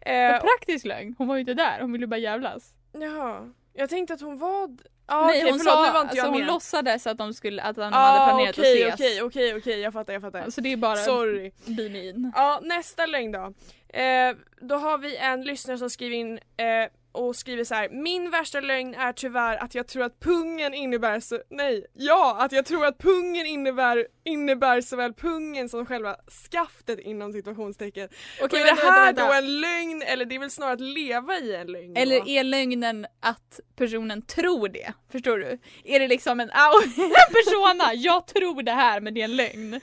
Eh, 0.00 0.40
praktisk 0.40 0.84
lögn. 0.86 1.14
Hon 1.18 1.28
var 1.28 1.34
ju 1.36 1.40
inte 1.40 1.54
där. 1.54 1.80
Hon 1.80 1.92
ville 1.92 2.06
bara 2.06 2.18
jävlas. 2.18 2.74
Jaha. 2.92 3.50
Jag 3.74 3.90
tänkte 3.90 4.14
att 4.14 4.20
hon 4.20 4.38
var... 4.38 4.70
Ja, 5.06 5.26
Nej 5.26 5.40
okej, 5.40 5.50
hon 5.50 5.58
förlåt, 5.58 5.74
sa, 5.74 5.92
var 5.92 6.00
inte 6.00 6.10
alltså, 6.10 6.26
hon 6.26 6.38
med. 6.38 6.46
låtsades 6.46 7.06
att 7.06 7.18
de 7.18 7.34
skulle, 7.34 7.62
att 7.62 7.76
de 7.76 7.82
Ah, 7.82 7.96
hade 7.96 8.26
planerat 8.32 8.58
okej, 8.58 8.84
att 8.88 8.94
ses. 8.94 9.10
Okej, 9.10 9.22
okej, 9.22 9.54
okej, 9.56 9.80
jag 9.80 9.92
fattar, 9.92 10.12
jag 10.12 10.22
fattar. 10.22 10.50
Så 10.50 10.60
det 10.60 10.72
är 10.72 10.76
bara 10.76 10.96
Sorry. 10.96 11.52
be. 11.64 12.30
Ja, 12.34 12.60
nästa 12.62 13.06
lögn 13.06 13.32
då. 13.32 13.52
Eh, 13.98 14.34
då 14.60 14.74
har 14.74 14.98
vi 14.98 15.16
en 15.16 15.42
lyssnare 15.42 15.78
som 15.78 15.90
skriver 15.90 16.16
in 16.16 16.32
eh, 16.38 16.64
och 17.12 17.36
skriver 17.36 17.64
så 17.64 17.74
här. 17.74 17.88
Min 17.88 18.30
värsta 18.30 18.60
lögn 18.60 18.94
är 18.94 19.12
tyvärr 19.12 19.56
att 19.56 19.74
jag 19.74 19.86
tror 19.86 20.02
att 20.02 20.20
pungen 20.20 20.74
innebär 20.74 21.20
så, 21.20 21.38
nej, 21.50 21.86
ja, 21.94 22.36
att 22.40 22.52
jag 22.52 22.66
tror 22.66 22.86
att 22.86 22.98
pungen 22.98 23.46
innebär, 23.46 24.06
innebär 24.24 24.80
såväl 24.80 25.12
pungen 25.14 25.68
som 25.68 25.86
själva 25.86 26.16
skaftet 26.50 26.98
inom 26.98 27.32
situationstecken. 27.32 28.08
Okej, 28.40 28.44
och 28.44 28.54
är 28.54 28.64
vänta, 28.64 28.82
det 28.82 28.90
här 28.90 29.06
vänta, 29.06 29.22
vänta. 29.22 29.40
då 29.40 29.46
en 29.46 29.60
lögn 29.60 30.02
eller 30.02 30.24
det 30.24 30.34
är 30.34 30.38
väl 30.38 30.50
snarare 30.50 30.74
att 30.74 30.80
leva 30.80 31.38
i 31.38 31.54
en 31.54 31.66
lögn? 31.66 31.94
då? 31.94 32.00
Eller 32.00 32.28
är 32.28 32.44
lögnen 32.44 33.06
att 33.20 33.60
personen 33.76 34.22
tror 34.22 34.68
det? 34.68 34.92
Förstår 35.12 35.38
du? 35.38 35.58
Är 35.84 36.00
det 36.00 36.08
liksom 36.08 36.40
en, 36.40 36.50
en 36.50 37.32
persona, 37.32 37.94
jag 37.94 38.26
tror 38.26 38.62
det 38.62 38.72
här 38.72 39.00
men 39.00 39.14
det 39.14 39.20
är 39.20 39.24
en 39.24 39.36
lögn. 39.36 39.80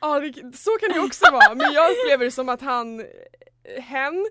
Ja, 0.00 0.22
så 0.54 0.70
kan 0.70 0.92
det 0.92 1.00
också 1.00 1.30
vara 1.32 1.54
men 1.54 1.72
jag 1.72 1.90
upplever 1.90 2.24
det 2.24 2.30
som 2.30 2.48
att 2.48 2.60
han, 2.60 3.00
eh, 3.00 3.82
hen, 3.82 4.26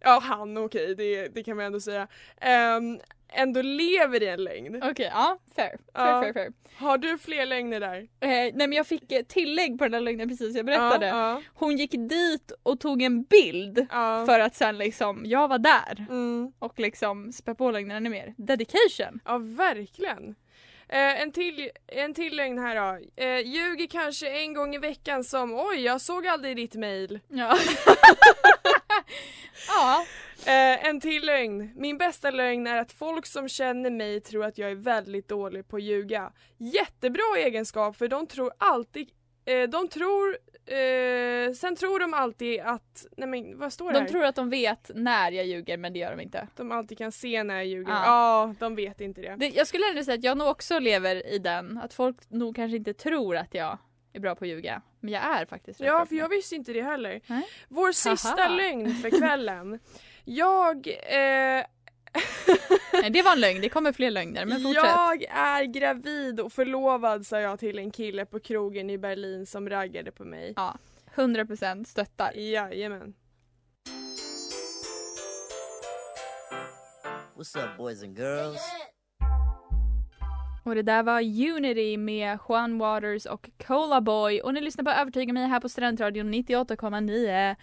ja 0.00 0.20
han 0.22 0.56
okej 0.58 0.94
det, 0.94 1.28
det 1.28 1.42
kan 1.42 1.56
man 1.56 1.66
ändå 1.66 1.80
säga, 1.80 2.08
ehm, 2.40 3.00
ändå 3.32 3.62
lever 3.62 4.22
i 4.22 4.28
en 4.28 4.44
lögn. 4.44 4.82
Okej, 4.82 5.10
ja, 5.14 5.38
fair. 5.56 5.68
Fair, 5.94 6.08
Ja. 6.12 6.22
fair, 6.22 6.32
fair. 6.32 6.52
Har 6.76 6.98
du 6.98 7.18
fler 7.18 7.46
lögner 7.46 7.80
där? 7.80 7.96
Eh, 8.20 8.28
nej 8.28 8.52
men 8.54 8.72
jag 8.72 8.86
fick 8.86 9.12
eh, 9.12 9.22
tillägg 9.22 9.78
på 9.78 9.84
den 9.84 9.92
där 9.92 10.00
lögnen 10.00 10.28
precis 10.28 10.56
jag 10.56 10.66
berättade. 10.66 11.06
Ja, 11.06 11.42
Hon 11.54 11.76
gick 11.76 11.90
dit 11.90 12.52
och 12.62 12.80
tog 12.80 13.02
en 13.02 13.22
bild 13.22 13.86
för 14.26 14.40
att 14.40 14.54
sen 14.54 14.78
liksom, 14.78 15.22
jag 15.26 15.48
var 15.48 15.58
där. 15.58 16.06
Mm. 16.10 16.52
Och 16.58 16.78
liksom 16.80 17.32
spä 17.32 17.54
på 17.54 17.70
lögnen 17.70 17.96
ännu 17.96 18.10
mer. 18.10 18.34
Dedication. 18.36 19.20
ja 19.24 19.38
verkligen. 19.38 20.34
Eh, 20.88 21.22
en, 21.22 21.32
till, 21.32 21.70
en 21.86 22.14
till 22.14 22.36
lögn 22.36 22.58
här 22.58 22.76
då. 22.76 23.22
Eh, 23.24 23.38
ljuger 23.40 23.86
kanske 23.86 24.30
en 24.30 24.54
gång 24.54 24.74
i 24.74 24.78
veckan 24.78 25.24
som 25.24 25.54
oj 25.54 25.80
jag 25.80 26.00
såg 26.00 26.26
aldrig 26.26 26.56
ditt 26.56 26.74
mail. 26.74 27.20
Ja. 27.28 27.56
ja. 29.68 30.04
Eh, 30.46 30.86
en 30.86 31.00
till 31.00 31.26
lögn. 31.26 31.72
Min 31.76 31.98
bästa 31.98 32.30
lögn 32.30 32.66
är 32.66 32.76
att 32.76 32.92
folk 32.92 33.26
som 33.26 33.48
känner 33.48 33.90
mig 33.90 34.20
tror 34.20 34.44
att 34.44 34.58
jag 34.58 34.70
är 34.70 34.74
väldigt 34.74 35.28
dålig 35.28 35.68
på 35.68 35.76
att 35.76 35.82
ljuga. 35.82 36.32
Jättebra 36.58 37.22
egenskap 37.38 37.96
för 37.96 38.08
de 38.08 38.26
tror 38.26 38.52
alltid, 38.58 39.08
eh, 39.44 39.62
de 39.62 39.88
tror, 39.88 40.38
eh, 40.66 41.52
sen 41.52 41.76
tror 41.76 41.98
de 42.00 42.14
alltid 42.14 42.60
att, 42.60 43.06
nej 43.16 43.28
men 43.28 43.58
vad 43.58 43.72
står 43.72 43.92
det 43.92 43.98
De 43.98 44.00
här? 44.00 44.08
tror 44.08 44.24
att 44.24 44.34
de 44.34 44.50
vet 44.50 44.90
när 44.94 45.32
jag 45.32 45.46
ljuger 45.46 45.76
men 45.76 45.92
det 45.92 45.98
gör 45.98 46.10
de 46.16 46.20
inte. 46.22 46.48
De 46.56 46.72
alltid 46.72 46.98
kan 46.98 47.12
se 47.12 47.44
när 47.44 47.56
jag 47.56 47.66
ljuger. 47.66 47.92
Ja. 47.92 48.02
Ja, 48.04 48.54
de 48.58 48.76
vet 48.76 49.00
inte 49.00 49.20
det. 49.20 49.36
Det, 49.38 49.48
jag 49.48 49.66
skulle 49.66 49.88
ändå 49.90 50.04
säga 50.04 50.14
att 50.18 50.24
jag 50.24 50.38
nog 50.38 50.48
också 50.48 50.78
lever 50.78 51.26
i 51.26 51.38
den, 51.38 51.78
att 51.78 51.94
folk 51.94 52.16
nog 52.30 52.56
kanske 52.56 52.76
inte 52.76 52.94
tror 52.94 53.36
att 53.36 53.54
jag 53.54 53.78
är 54.12 54.20
bra 54.20 54.34
på 54.34 54.44
att 54.44 54.48
ljuga. 54.48 54.82
Men 55.00 55.12
jag 55.12 55.22
är 55.22 55.46
faktiskt 55.46 55.80
Ja, 55.80 56.06
för 56.06 56.14
jag 56.16 56.28
visste 56.28 56.54
inte 56.54 56.72
det 56.72 56.82
heller. 56.82 57.20
Nej. 57.26 57.48
Vår 57.68 57.92
sista 57.92 58.28
Haha. 58.28 58.48
lögn 58.48 58.94
för 58.94 59.10
kvällen. 59.18 59.78
Jag, 60.24 60.86
eh, 60.86 61.64
Nej, 62.92 63.10
det 63.10 63.22
var 63.22 63.32
en 63.32 63.40
lögn, 63.40 63.60
det 63.60 63.68
kommer 63.68 63.92
fler 63.92 64.10
lögner 64.10 64.44
men 64.44 64.62
fortsätt. 64.62 64.84
jag 64.84 65.22
är 65.24 65.64
gravid 65.64 66.40
och 66.40 66.52
förlovad 66.52 67.26
sa 67.26 67.40
jag 67.40 67.58
till 67.58 67.78
en 67.78 67.90
kille 67.90 68.26
på 68.26 68.40
krogen 68.40 68.90
i 68.90 68.98
Berlin 68.98 69.46
som 69.46 69.68
raggade 69.68 70.12
på 70.12 70.24
mig. 70.24 70.52
Ja, 70.56 70.76
100% 71.14 71.84
stöttar. 71.84 72.32
Jajamän. 72.32 73.14
What's 77.36 77.56
up, 77.64 77.76
boys 77.76 78.02
and 78.02 78.18
girls? 78.18 78.60
Och 80.62 80.74
det 80.74 80.82
där 80.82 81.02
var 81.02 81.20
Unity 81.56 81.96
med 81.96 82.38
Juan 82.48 82.78
Waters 82.78 83.26
och 83.26 83.50
Cola 83.66 84.00
Boy 84.00 84.40
och 84.40 84.54
ni 84.54 84.60
lyssnar 84.60 84.84
på 84.84 84.90
Övertyga 84.90 85.32
mig 85.32 85.46
här 85.48 85.60
på 85.60 85.68
Studentradion 85.68 86.34
98,9 86.34 87.56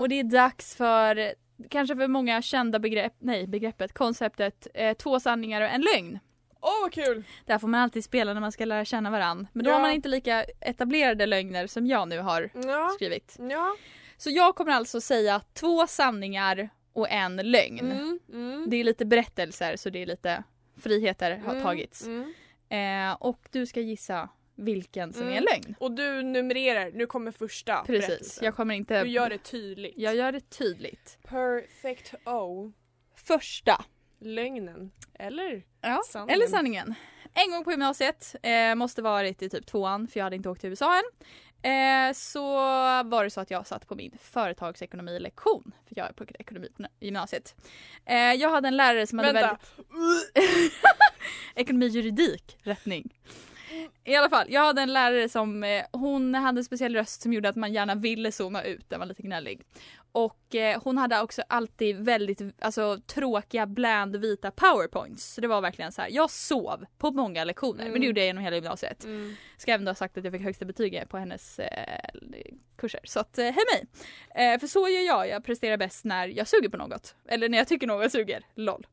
och 0.00 0.08
det 0.08 0.20
är 0.20 0.24
dags 0.24 0.76
för 0.76 1.34
kanske 1.70 1.96
för 1.96 2.08
många 2.08 2.42
kända 2.42 2.78
begrepp, 2.78 3.12
nej 3.18 3.46
begreppet, 3.46 3.94
konceptet 3.94 4.66
eh, 4.74 4.96
två 4.96 5.20
sanningar 5.20 5.60
och 5.62 5.68
en 5.68 5.80
lögn. 5.80 6.18
Åh 6.60 6.80
vad 6.82 6.92
kul! 6.92 7.24
Det 7.46 7.52
här 7.52 7.58
får 7.58 7.68
man 7.68 7.80
alltid 7.80 8.04
spela 8.04 8.34
när 8.34 8.40
man 8.40 8.52
ska 8.52 8.64
lära 8.64 8.84
känna 8.84 9.10
varandra 9.10 9.46
men 9.52 9.64
då 9.64 9.70
Ja. 9.70 9.74
har 9.74 9.80
man 9.80 9.92
inte 9.92 10.08
lika 10.08 10.44
etablerade 10.60 11.26
lögner 11.26 11.66
som 11.66 11.86
jag 11.86 12.08
nu 12.08 12.18
har 12.18 12.50
Ja, 12.54 12.90
skrivit. 12.94 13.36
ja. 13.50 13.76
Så 14.16 14.30
jag 14.30 14.54
kommer 14.54 14.72
alltså 14.72 15.00
säga 15.00 15.40
två 15.54 15.86
sanningar 15.86 16.68
och 16.92 17.10
en 17.10 17.36
lögn. 17.36 17.78
Mm, 17.90 18.18
mm. 18.32 18.64
Det 18.70 18.76
är 18.76 18.84
lite 18.84 19.04
berättelser 19.06 19.76
så 19.76 19.90
det 19.90 20.02
är 20.02 20.06
lite 20.06 20.42
friheter 20.76 21.36
har 21.38 21.50
Mm, 21.52 21.62
tagits. 21.62 22.06
mm. 22.06 22.32
Eh, 22.68 23.16
och 23.20 23.48
du 23.52 23.66
ska 23.66 23.80
gissa 23.80 24.28
vilken 24.54 25.12
som 25.12 25.22
är 25.22 25.26
en 25.26 25.32
Mm. 25.32 25.44
lögn. 25.52 25.74
Och 25.80 25.92
du 25.92 26.22
numrerar, 26.22 26.90
nu 26.94 27.06
kommer 27.06 27.30
första 27.32 27.82
Precis, 27.86 28.06
berättelsen. 28.08 28.44
jag 28.44 28.54
kommer 28.54 28.74
inte... 28.74 29.02
Du 29.02 29.08
gör 29.10 29.30
det 29.30 29.38
tydligt. 29.38 29.94
Jag 29.96 30.16
gör 30.16 30.32
det 30.32 30.50
tydligt. 30.50 31.18
Perfect 31.22 32.14
O. 32.26 32.72
Första. 33.14 33.84
Lögnen. 34.20 34.90
Eller? 35.14 35.62
Ja, 35.80 36.02
Sanningen. 36.06 36.34
eller 36.34 36.46
sanningen. 36.46 36.94
En 37.34 37.50
gång 37.50 37.64
på 37.64 37.70
gymnasiet, 37.70 38.34
eh, 38.42 38.74
måste 38.74 39.02
varit 39.02 39.42
i 39.42 39.48
typ 39.48 39.66
tvåan 39.66 40.08
för 40.08 40.20
jag 40.20 40.24
hade 40.24 40.36
inte 40.36 40.48
åkt 40.48 40.60
till 40.60 40.70
USA 40.70 40.96
än. 40.98 41.04
Eh, 41.66 42.12
så 42.12 42.54
var 43.02 43.24
det 43.24 43.30
så 43.30 43.40
att 43.40 43.50
jag 43.50 43.66
satt 43.66 43.88
på 43.88 43.94
min 43.94 44.18
företagsekonomilektion, 44.20 45.72
för 45.88 45.98
jag 45.98 46.08
är 46.08 46.12
på 46.12 46.24
ekonomi 46.38 46.68
på 46.76 46.84
gymnasiet. 47.00 47.54
Eh, 48.04 48.16
jag 48.16 48.50
hade 48.50 48.68
en 48.68 48.76
lärare 48.76 49.06
som 49.06 49.18
hade 49.18 49.32
Vänta. 49.32 49.58
väldigt... 49.76 50.72
Ekonomi 51.54 51.86
juridik, 51.86 52.58
rättning. 52.62 53.14
I 54.04 54.14
alla 54.16 54.28
fall, 54.28 54.46
jag 54.48 54.60
hade 54.64 54.82
en 54.82 54.92
lärare 54.92 55.28
som, 55.28 55.64
eh, 55.64 55.84
hon 55.92 56.34
hade 56.34 56.60
en 56.60 56.64
speciell 56.64 56.94
röst 56.96 57.22
som 57.22 57.32
gjorde 57.32 57.48
att 57.48 57.56
man 57.56 57.72
gärna 57.72 57.94
ville 57.94 58.32
zona 58.32 58.62
ut, 58.62 58.90
den 58.90 58.98
var 59.00 59.06
lite 59.06 59.22
gnällig. 59.22 59.62
Och 60.12 60.54
eh, 60.54 60.80
hon 60.84 60.98
hade 60.98 61.20
också 61.20 61.42
alltid 61.48 61.96
väldigt 61.96 62.40
alltså, 62.60 62.98
tråkiga 63.06 63.66
bland 63.66 64.16
vita 64.16 64.50
powerpoints. 64.50 65.34
Så 65.34 65.40
det 65.40 65.48
var 65.48 65.60
verkligen 65.60 65.92
så 65.92 66.02
här. 66.02 66.08
jag 66.12 66.30
sov 66.30 66.84
på 66.98 67.10
många 67.10 67.44
lektioner 67.44 67.78
men 67.78 67.86
Mm. 67.88 68.00
det 68.00 68.06
gjorde 68.06 68.20
jag 68.20 68.26
genom 68.26 68.44
hela 68.44 68.56
gymnasiet. 68.56 69.04
Mm. 69.04 69.34
Ska 69.56 69.72
även 69.72 69.86
ha 69.86 69.94
sagt 69.94 70.18
att 70.18 70.24
jag 70.24 70.32
fick 70.32 70.42
högsta 70.42 70.64
betyg 70.64 71.02
på 71.08 71.18
hennes 71.18 71.58
eh, 71.58 72.00
kurser. 72.78 73.00
Så 73.04 73.20
att, 73.20 73.38
eh, 73.38 73.44
hej 73.44 73.64
mig! 73.72 73.86
Eh, 74.54 74.60
för 74.60 74.66
så 74.66 74.88
gör 74.88 75.02
jag, 75.06 75.28
jag 75.28 75.44
presterar 75.44 75.76
bäst 75.76 76.04
när 76.04 76.28
jag 76.28 76.48
suger 76.48 76.68
på 76.68 76.76
något. 76.76 77.14
Eller 77.28 77.48
när 77.48 77.58
jag 77.58 77.68
tycker 77.68 77.86
något 77.86 78.12
suger, 78.12 78.42
LOL. 78.54 78.86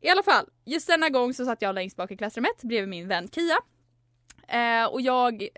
I 0.00 0.08
alla 0.08 0.22
fall, 0.22 0.46
just 0.64 0.86
denna 0.86 1.08
gång 1.08 1.34
så 1.34 1.44
satt 1.44 1.62
jag 1.62 1.74
längst 1.74 1.96
bak 1.96 2.10
i 2.10 2.16
klassrummet 2.16 2.62
bredvid 2.62 2.88
min 2.88 3.08
vän 3.08 3.28
Kia. 3.28 3.56
Eh, 4.52 4.84
och 4.84 5.00
jag, 5.00 5.48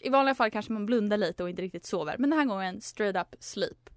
i 0.00 0.08
vanliga 0.08 0.34
fall 0.34 0.50
kanske 0.50 0.72
man 0.72 0.86
blundar 0.86 1.16
lite 1.16 1.42
och 1.42 1.50
inte 1.50 1.62
riktigt 1.62 1.86
sover, 1.86 2.16
men 2.18 2.30
den 2.30 2.38
här 2.38 2.46
gången 2.46 2.80
straight 2.80 3.16
up 3.16 3.36
sleep. 3.40 3.90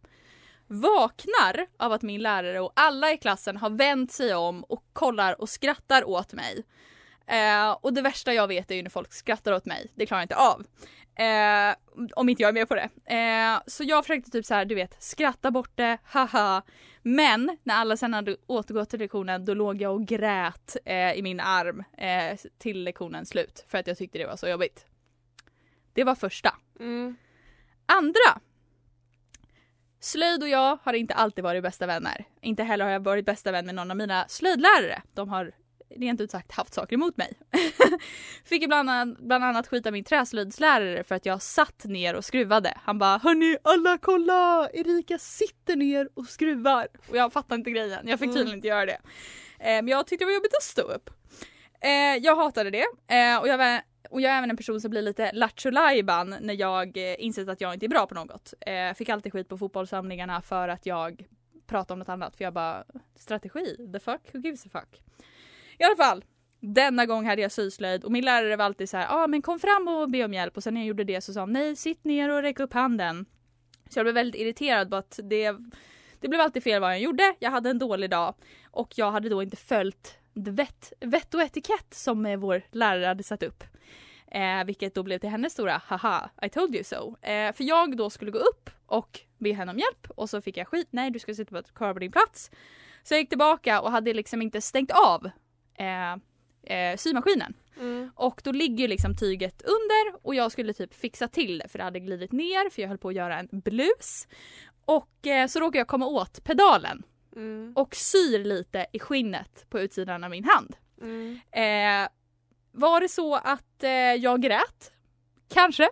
Vaknar 0.68 1.68
av 1.78 1.92
att 1.92 2.02
min 2.02 2.22
lärare 2.22 2.60
och 2.60 2.72
alla 2.76 3.12
i 3.12 3.18
klassen 3.18 3.58
har 3.58 3.70
vänt 3.70 4.12
sig 4.12 4.36
om 4.36 4.64
och 4.64 4.84
kollar 4.94 5.42
och 5.42 5.50
skrattar 5.50 6.04
åt 6.04 6.34
mig. 6.34 6.64
Eh, 7.28 7.72
och 7.72 7.94
det 7.94 8.02
värsta 8.02 8.34
jag 8.34 8.48
vet 8.48 8.72
är 8.72 8.76
ju 8.76 8.84
när 8.84 8.90
folk 8.90 9.14
skrattar 9.14 9.52
åt 9.52 9.66
mig, 9.66 9.88
det 9.96 10.06
klarar 10.06 10.22
jag 10.22 10.26
inte 10.26 10.36
av. 10.36 10.64
Eh, 11.20 11.76
om 12.16 12.30
inte 12.30 12.44
jag 12.44 12.50
är 12.50 12.54
med 12.54 12.68
på 12.68 12.76
det. 12.76 12.90
Eh, 13.16 13.62
så 13.68 13.84
jag 13.84 14.04
försökte 14.04 14.32
typ 14.32 14.46
så 14.46 14.54
här, 14.54 14.66
du 14.66 14.76
vet, 14.76 15.04
skratta 15.04 15.52
bort 15.52 15.72
det, 15.76 15.98
haha. 16.04 16.62
Men 17.02 17.58
när 17.64 17.76
alla 17.76 17.98
sen 17.98 18.14
hade 18.14 18.38
återgått 18.48 18.90
till 18.90 19.00
lektionen 19.00 19.46
då 19.46 19.54
låg 19.54 19.82
jag 19.82 19.94
och 19.94 20.06
grät 20.06 20.78
eh, 20.86 21.14
i 21.14 21.22
min 21.22 21.40
arm 21.40 21.84
eh, 21.98 22.38
till 22.58 22.84
lektionens 22.84 23.30
slut 23.30 23.66
för 23.68 23.78
att 23.78 23.88
jag 23.88 23.98
tyckte 23.98 24.18
det 24.18 24.26
var 24.26 24.36
så 24.36 24.48
jobbigt. 24.48 24.86
Det 25.94 26.04
var 26.04 26.16
första. 26.16 26.56
Mm. 26.80 27.16
Andra. 27.86 28.42
Slöjd 30.00 30.44
och 30.44 30.50
jag 30.50 30.78
har 30.84 30.94
inte 30.94 31.14
alltid 31.14 31.44
varit 31.44 31.64
bästa 31.64 31.86
vänner. 31.86 32.26
Inte 32.42 32.64
heller 32.64 32.86
har 32.86 32.92
jag 32.92 33.04
varit 33.04 33.26
bästa 33.26 33.52
vän 33.52 33.66
med 33.66 33.76
någon 33.76 33.92
av 33.92 33.98
mina 33.98 34.26
slöjdlärare. 34.28 35.02
De 35.14 35.30
har 35.30 35.52
rent 35.96 36.22
ut 36.22 36.32
sagt 36.32 36.52
haft 36.52 36.74
saker 36.74 36.94
emot 36.94 37.18
mig. 37.18 37.34
Fick 38.46 38.68
bland 38.68 38.90
annat, 38.90 39.18
bland 39.18 39.44
annat 39.44 39.68
skita 39.68 39.92
min 39.92 40.04
träslöjdslärare 40.04 41.04
för 41.04 41.16
att 41.16 41.26
jag 41.26 41.42
satt 41.42 41.84
ner 41.84 42.16
och 42.16 42.26
skruvade. 42.26 42.74
Han 42.84 43.00
bara 43.00 43.18
Hörni 43.18 43.58
alla 43.64 43.98
kolla! 43.98 44.70
Erika 44.74 45.18
sitter 45.18 45.76
ner 45.76 46.10
och 46.14 46.26
skruvar. 46.26 46.88
Och 47.10 47.16
jag 47.18 47.34
fattar 47.34 47.56
inte 47.56 47.72
grejen. 47.72 48.08
Jag 48.08 48.20
fick 48.20 48.26
Mm. 48.26 48.36
tydligen 48.36 48.58
inte 48.58 48.68
göra 48.68 48.86
det. 48.86 49.00
Men 49.60 49.88
jag 49.88 50.08
tyckte 50.08 50.26
det 50.26 50.28
var 50.28 50.34
jobbigt 50.34 50.56
att 50.58 50.64
stå 50.64 50.82
upp. 50.82 51.10
Eh, 51.82 52.16
jag 52.24 52.36
hatade 52.36 52.70
det. 52.70 52.86
Eh, 53.08 53.38
och, 53.40 53.48
jag 53.48 53.58
var, 53.58 53.82
och 54.10 54.22
jag 54.22 54.32
är 54.34 54.38
även 54.38 54.50
en 54.50 54.58
person 54.58 54.82
som 54.82 54.92
blir 54.92 55.02
lite 55.02 55.32
lattjo 55.34 55.72
när 55.72 56.54
jag 56.54 56.98
eh, 56.98 57.16
insett 57.20 57.50
att 57.50 57.62
jag 57.62 57.74
inte 57.74 57.86
är 57.86 57.88
bra 57.88 58.06
på 58.08 58.16
något. 58.16 58.54
Fick 58.96 59.10
alltid 59.10 59.34
skit 59.34 59.50
på 59.50 59.58
fotbollssamlingarna 59.58 60.42
för 60.42 60.68
att 60.70 60.86
jag 60.86 61.26
pratade 61.68 61.94
om 61.94 62.00
något 62.00 62.10
annat. 62.10 62.36
För 62.36 62.44
jag 62.44 62.54
bara, 62.54 62.84
strategi? 63.16 63.92
The 63.94 64.00
fuck? 64.00 64.22
Who 64.34 64.40
gives 64.40 64.66
a 64.66 64.70
fuck? 64.72 65.02
I 65.80 65.84
alla 65.84 65.96
fall. 65.96 66.26
Denna 66.62 67.06
gång 67.06 67.26
hade 67.26 67.42
jag 67.42 67.52
syslöjd 67.52 68.04
och 68.04 68.12
min 68.12 68.26
lärare 68.26 68.56
var 68.56 68.66
alltid 68.66 68.90
så 68.90 68.98
här, 68.98 69.06
ja 69.06 69.24
ah, 69.24 69.28
men 69.28 69.42
kom 69.42 69.60
fram 69.60 69.88
och 69.88 70.10
be 70.10 70.26
om 70.26 70.34
hjälp 70.34 70.58
och 70.58 70.64
sen 70.64 70.74
när 70.74 70.82
jag 70.82 70.88
gjorde 70.88 71.04
det 71.04 71.22
så 71.22 71.34
sa 71.34 71.40
hon 71.40 71.54
nej 71.54 71.76
sitt 71.76 72.04
ner 72.04 72.30
och 72.30 72.42
räck 72.42 72.60
upp 72.60 72.74
handen. 72.74 73.26
Så 73.90 74.00
jag 74.00 74.06
blev 74.06 74.16
väldigt 74.16 74.42
irriterad 74.42 74.90
på 74.90 74.96
att 74.96 75.20
det, 75.24 75.56
det 76.20 76.28
blev 76.28 76.42
alltid 76.42 76.64
fel 76.64 76.82
vad 76.82 76.92
jag 76.92 77.00
gjorde, 77.00 77.36
jag 77.40 77.52
hade 77.52 77.70
en 77.70 77.80
dålig 77.80 78.10
dag 78.10 78.36
och 78.72 78.94
jag 78.96 79.12
hade 79.12 79.30
då 79.30 79.44
inte 79.44 79.58
följt 79.58 80.18
vett, 80.34 80.94
vett 81.00 81.34
och 81.34 81.42
etikett 81.42 81.94
som 81.94 82.26
eh, 82.26 82.38
vår 82.38 82.62
lärare 82.72 83.06
hade 83.06 83.24
satt 83.24 83.44
upp. 83.44 83.64
Eh, 84.32 84.64
vilket 84.66 84.96
då 84.96 85.04
blev 85.04 85.20
till 85.20 85.30
hennes 85.30 85.54
stora 85.54 85.82
haha, 85.86 86.30
I 86.42 86.50
told 86.50 86.76
you 86.76 86.84
so. 86.84 87.16
Eh, 87.22 87.54
för 87.54 87.64
jag 87.64 87.98
då 87.98 88.10
skulle 88.10 88.32
gå 88.32 88.40
upp 88.40 88.70
och 88.86 89.20
be 89.38 89.54
henne 89.54 89.72
om 89.72 89.80
hjälp 89.80 90.08
och 90.16 90.30
så 90.30 90.42
fick 90.42 90.58
jag 90.58 90.68
skit, 90.68 90.88
nej 90.92 91.12
du 91.12 91.20
ska 91.20 91.34
sitta 91.34 91.64
kvar 91.64 91.94
på 91.94 92.00
din 92.00 92.12
plats. 92.12 92.52
Så 93.04 93.14
jag 93.14 93.20
gick 93.20 93.30
tillbaka 93.30 93.82
och 93.82 93.92
hade 93.92 94.14
liksom 94.14 94.42
inte 94.42 94.62
stängt 94.62 94.92
av 94.92 95.30
eh, 95.80 96.14
eh, 96.78 96.98
symaskinen. 96.98 97.54
Mm. 97.80 98.12
Och 98.16 98.42
då 98.44 98.52
ligger 98.52 98.88
liksom 98.88 99.16
tyget 99.16 99.62
under 99.62 100.26
och 100.28 100.36
jag 100.36 100.52
skulle 100.52 100.74
typ 100.74 100.94
fixa 100.94 101.28
till 101.28 101.58
det 101.58 101.68
för 101.68 101.78
det 101.78 101.84
hade 101.84 102.00
glidit 102.00 102.32
ner 102.32 102.70
för 102.70 102.82
jag 102.82 102.90
höll 102.90 102.98
på 102.98 103.10
att 103.10 103.16
göra 103.16 103.40
en 103.40 103.48
blus. 103.52 104.28
Och 104.86 105.28
eh, 105.28 105.48
så 105.48 105.60
råkade 105.60 105.78
jag 105.78 105.88
komma 105.88 106.06
åt 106.06 106.44
pedalen 106.44 107.04
Mm. 107.36 107.74
och 107.76 107.96
syr 107.96 108.44
lite 108.44 108.86
i 108.94 109.00
skinnet 109.00 109.66
på 109.70 109.80
utsidan 109.80 110.24
av 110.24 110.30
min 110.30 110.44
hand. 110.44 110.76
Mm. 111.02 111.40
Eh, 111.52 112.10
var 112.72 113.02
det 113.02 113.10
så 113.10 113.36
att 113.36 113.84
eh, 113.84 113.90
jag 113.92 114.42
grät? 114.42 114.92
Kanske. 115.48 115.90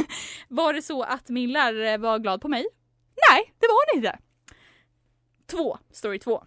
var 0.48 0.72
det 0.72 0.82
så 0.82 1.02
att 1.02 1.28
min 1.28 1.52
lärare 1.52 1.96
var 1.96 2.18
glad 2.18 2.40
på 2.40 2.48
mig? 2.48 2.66
Nej, 3.30 3.54
det 3.58 3.66
var 3.66 3.92
hon 3.94 3.98
inte. 3.98 4.18
Två, 5.46 5.78
story 5.90 6.18
två. 6.18 6.44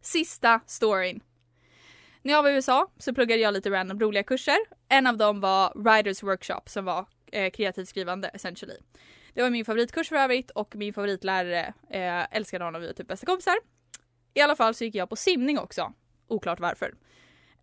Sista 0.00 0.60
storyn. 0.66 1.20
När 2.24 2.32
jag 2.32 2.42
var 2.42 2.50
i 2.50 2.54
USA 2.54 2.90
så 2.98 3.14
pluggade 3.14 3.42
jag 3.42 3.54
lite 3.54 3.70
random 3.70 4.00
roliga 4.00 4.22
kurser. 4.22 4.56
En 4.88 5.06
av 5.06 5.16
dem 5.16 5.40
var 5.40 5.72
Writers 5.74 6.22
Workshop 6.22 6.60
som 6.66 6.84
var 6.84 7.06
eh, 7.32 7.50
kreativt 7.50 7.88
skrivande 7.88 8.28
essentially. 8.28 8.74
Det 9.34 9.42
var 9.42 9.50
min 9.50 9.64
favoritkurs 9.64 10.08
för 10.08 10.16
övrigt 10.16 10.50
och 10.50 10.76
min 10.76 10.94
favoritlärare 10.94 11.74
eh, 11.90 12.36
älskade 12.36 12.64
honom, 12.64 12.80
vi 12.80 12.86
var 12.86 12.94
typ 12.94 13.08
bästa 13.08 13.26
kompisar. 13.26 13.54
I 14.34 14.40
alla 14.40 14.56
fall 14.56 14.74
så 14.74 14.84
gick 14.84 14.94
jag 14.94 15.08
på 15.08 15.16
simning 15.16 15.58
också. 15.58 15.92
Oklart 16.28 16.60
varför. 16.60 16.94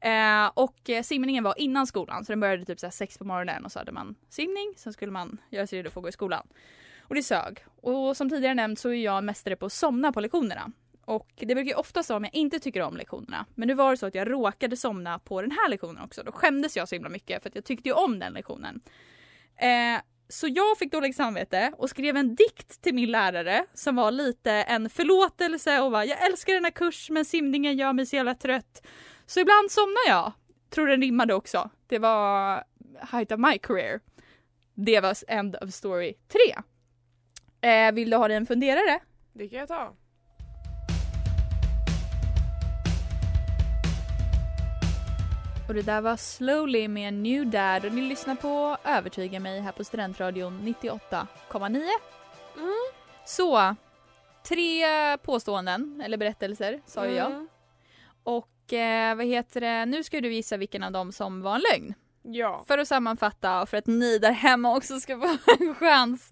Eh, 0.02 0.52
och 0.54 0.90
eh, 0.90 1.04
simningen 1.04 1.44
var 1.44 1.60
innan 1.60 1.88
skolan 1.88 2.26
så 2.26 2.32
den 2.32 2.40
började 2.40 2.66
typ 2.66 2.80
så 2.80 2.92
sex 2.92 3.18
på 3.18 3.26
morgonen 3.26 3.66
och 3.66 3.72
så 3.72 3.80
hade 3.80 3.92
man 3.92 4.16
simning, 4.30 4.74
sen 4.78 4.94
skulle 4.94 5.12
man 5.12 5.38
göra 5.50 5.68
sig 5.68 5.80
redo 5.80 5.90
för 5.90 6.00
att 6.00 6.04
gå 6.04 6.10
i 6.10 6.12
skolan. 6.12 6.48
Och 7.02 7.16
det 7.16 7.24
sög. 7.24 7.66
Och 7.82 8.18
som 8.18 8.30
tidigare 8.30 8.54
nämnt 8.54 8.80
så 8.80 8.90
är 8.90 8.94
jag 8.94 9.24
mästare 9.24 9.56
på 9.56 9.66
att 9.66 9.74
somna 9.74 10.12
på 10.12 10.20
lektionerna. 10.22 10.72
Och 11.12 11.28
det 11.36 11.56
brukar 11.56 11.70
ju 11.70 11.76
ofta 11.76 12.04
vara 12.10 12.18
om 12.18 12.24
jag 12.24 12.36
inte 12.36 12.60
tycker 12.60 12.82
om 12.82 12.98
lektionerna. 12.98 13.46
Men 13.56 13.68
nu 13.68 13.74
var 13.74 13.92
det 13.92 13.98
så 13.98 14.06
att 14.06 14.16
jag 14.16 14.32
råkade 14.32 14.78
somna 14.78 15.20
på 15.20 15.42
den 15.42 15.52
här 15.52 15.70
lektionen 15.70 16.04
också. 16.04 16.24
Då 16.24 16.32
skämdes 16.32 16.78
jag 16.78 16.90
så 16.90 16.96
himla 16.96 17.10
mycket 17.10 17.42
för 17.42 17.50
att 17.50 17.56
jag 17.56 17.66
tyckte 17.66 17.90
ju 17.90 17.96
om 17.96 18.20
den 18.20 18.34
lektionen. 18.34 18.82
Eh, 19.56 20.02
så 20.30 20.48
jag 20.48 20.78
fick 20.78 20.92
dåligt 20.92 21.16
samvete 21.16 21.74
och 21.78 21.90
skrev 21.90 22.18
en 22.18 22.36
dikt 22.36 22.82
till 22.82 22.96
min 22.96 23.12
lärare 23.12 23.66
som 23.74 23.96
var 23.96 24.12
lite 24.12 24.52
en 24.52 24.90
förlåtelse 24.90 25.80
och 25.80 25.92
var 25.92 26.04
jag 26.04 26.26
älskar 26.26 26.54
den 26.54 26.64
här 26.64 26.72
kursen 26.72 27.14
men 27.14 27.26
simningen 27.26 27.78
gör 27.78 27.94
mig 27.94 28.06
så 28.06 28.16
jävla 28.16 28.36
trött. 28.36 28.88
Så 29.26 29.40
ibland 29.40 29.72
somnar 29.72 30.08
jag. 30.08 30.34
Tror 30.70 30.88
den 30.88 31.02
rimmade 31.02 31.34
också. 31.34 31.70
Det 31.88 32.00
var 32.00 32.64
height 33.12 33.32
of 33.32 33.40
my 33.40 33.58
career. 33.58 34.00
Det 34.74 35.00
var 35.00 35.16
end 35.28 35.56
of 35.62 35.70
story 35.74 36.14
3. 37.62 37.70
Eh, 37.70 37.92
vill 37.94 38.10
du 38.10 38.18
ha 38.18 38.28
dig 38.28 38.38
en 38.38 38.46
funderare? 38.46 39.00
Det 39.34 39.48
kan 39.48 39.60
jag 39.60 39.68
ta. 39.68 39.96
Och 45.72 45.76
det 45.76 45.82
där 45.82 46.02
var 46.02 46.18
Slowly 46.18 46.88
med 46.88 47.14
New 47.14 47.48
Dad 47.48 47.86
och 47.86 47.92
ni 47.92 48.02
lyssnar 48.02 48.36
på 48.36 48.78
Övertyga 48.84 49.40
mig 49.40 49.60
här 49.60 49.72
på 49.72 49.84
Studentradion 49.84 50.76
98,9. 50.82 51.82
Mm. 52.58 52.72
Så, 53.26 53.76
tre 54.48 54.84
påståenden, 55.18 56.02
eller 56.06 56.18
berättelser, 56.18 56.82
sa 56.86 57.06
ju 57.06 57.16
jag. 57.16 57.32
Mm. 57.32 57.48
Och 58.24 58.74
eh, 58.74 59.16
vad 59.16 59.26
heter 59.26 59.62
det, 59.62 59.86
nu 59.86 60.04
ska 60.04 60.22
du 60.22 60.34
gissa 60.34 60.58
vilken 60.58 60.84
av 60.84 60.92
dem 60.92 61.12
som 61.12 61.42
var 61.42 61.56
en 61.56 61.62
lögn. 61.72 61.94
Ja. 62.22 62.64
För 62.68 62.78
att 62.78 62.88
sammanfatta 62.88 63.62
och 63.62 63.70
för 63.70 63.78
att 63.78 63.88
ni 63.88 64.18
där 64.18 64.32
hemma 64.32 64.76
också 64.76 65.00
ska 65.00 65.20
få 65.20 65.38
en 65.60 65.76
chans. 65.76 66.32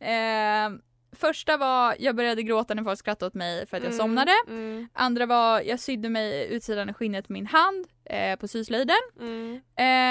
Eh, 0.00 0.70
första 1.16 1.56
var, 1.56 1.96
jag 1.98 2.16
började 2.16 2.42
gråta 2.42 2.74
när 2.74 2.84
folk 2.84 2.98
skrattade 2.98 3.26
åt 3.26 3.34
mig 3.34 3.66
för 3.66 3.76
att 3.76 3.82
jag 3.82 3.92
Mm, 3.92 3.98
somnade. 4.06 4.32
Mm. 4.48 4.88
Andra 4.92 5.26
var, 5.26 5.60
jag 5.60 5.80
sydde 5.80 6.08
mig 6.08 6.48
utsidan 6.54 6.88
av 6.88 6.94
skinnet 6.94 7.26
på 7.26 7.32
min 7.32 7.46
hand 7.46 7.86
eh, 8.04 8.36
på 8.38 8.48
syslöjden. 8.48 8.96
Mm. 9.20 9.60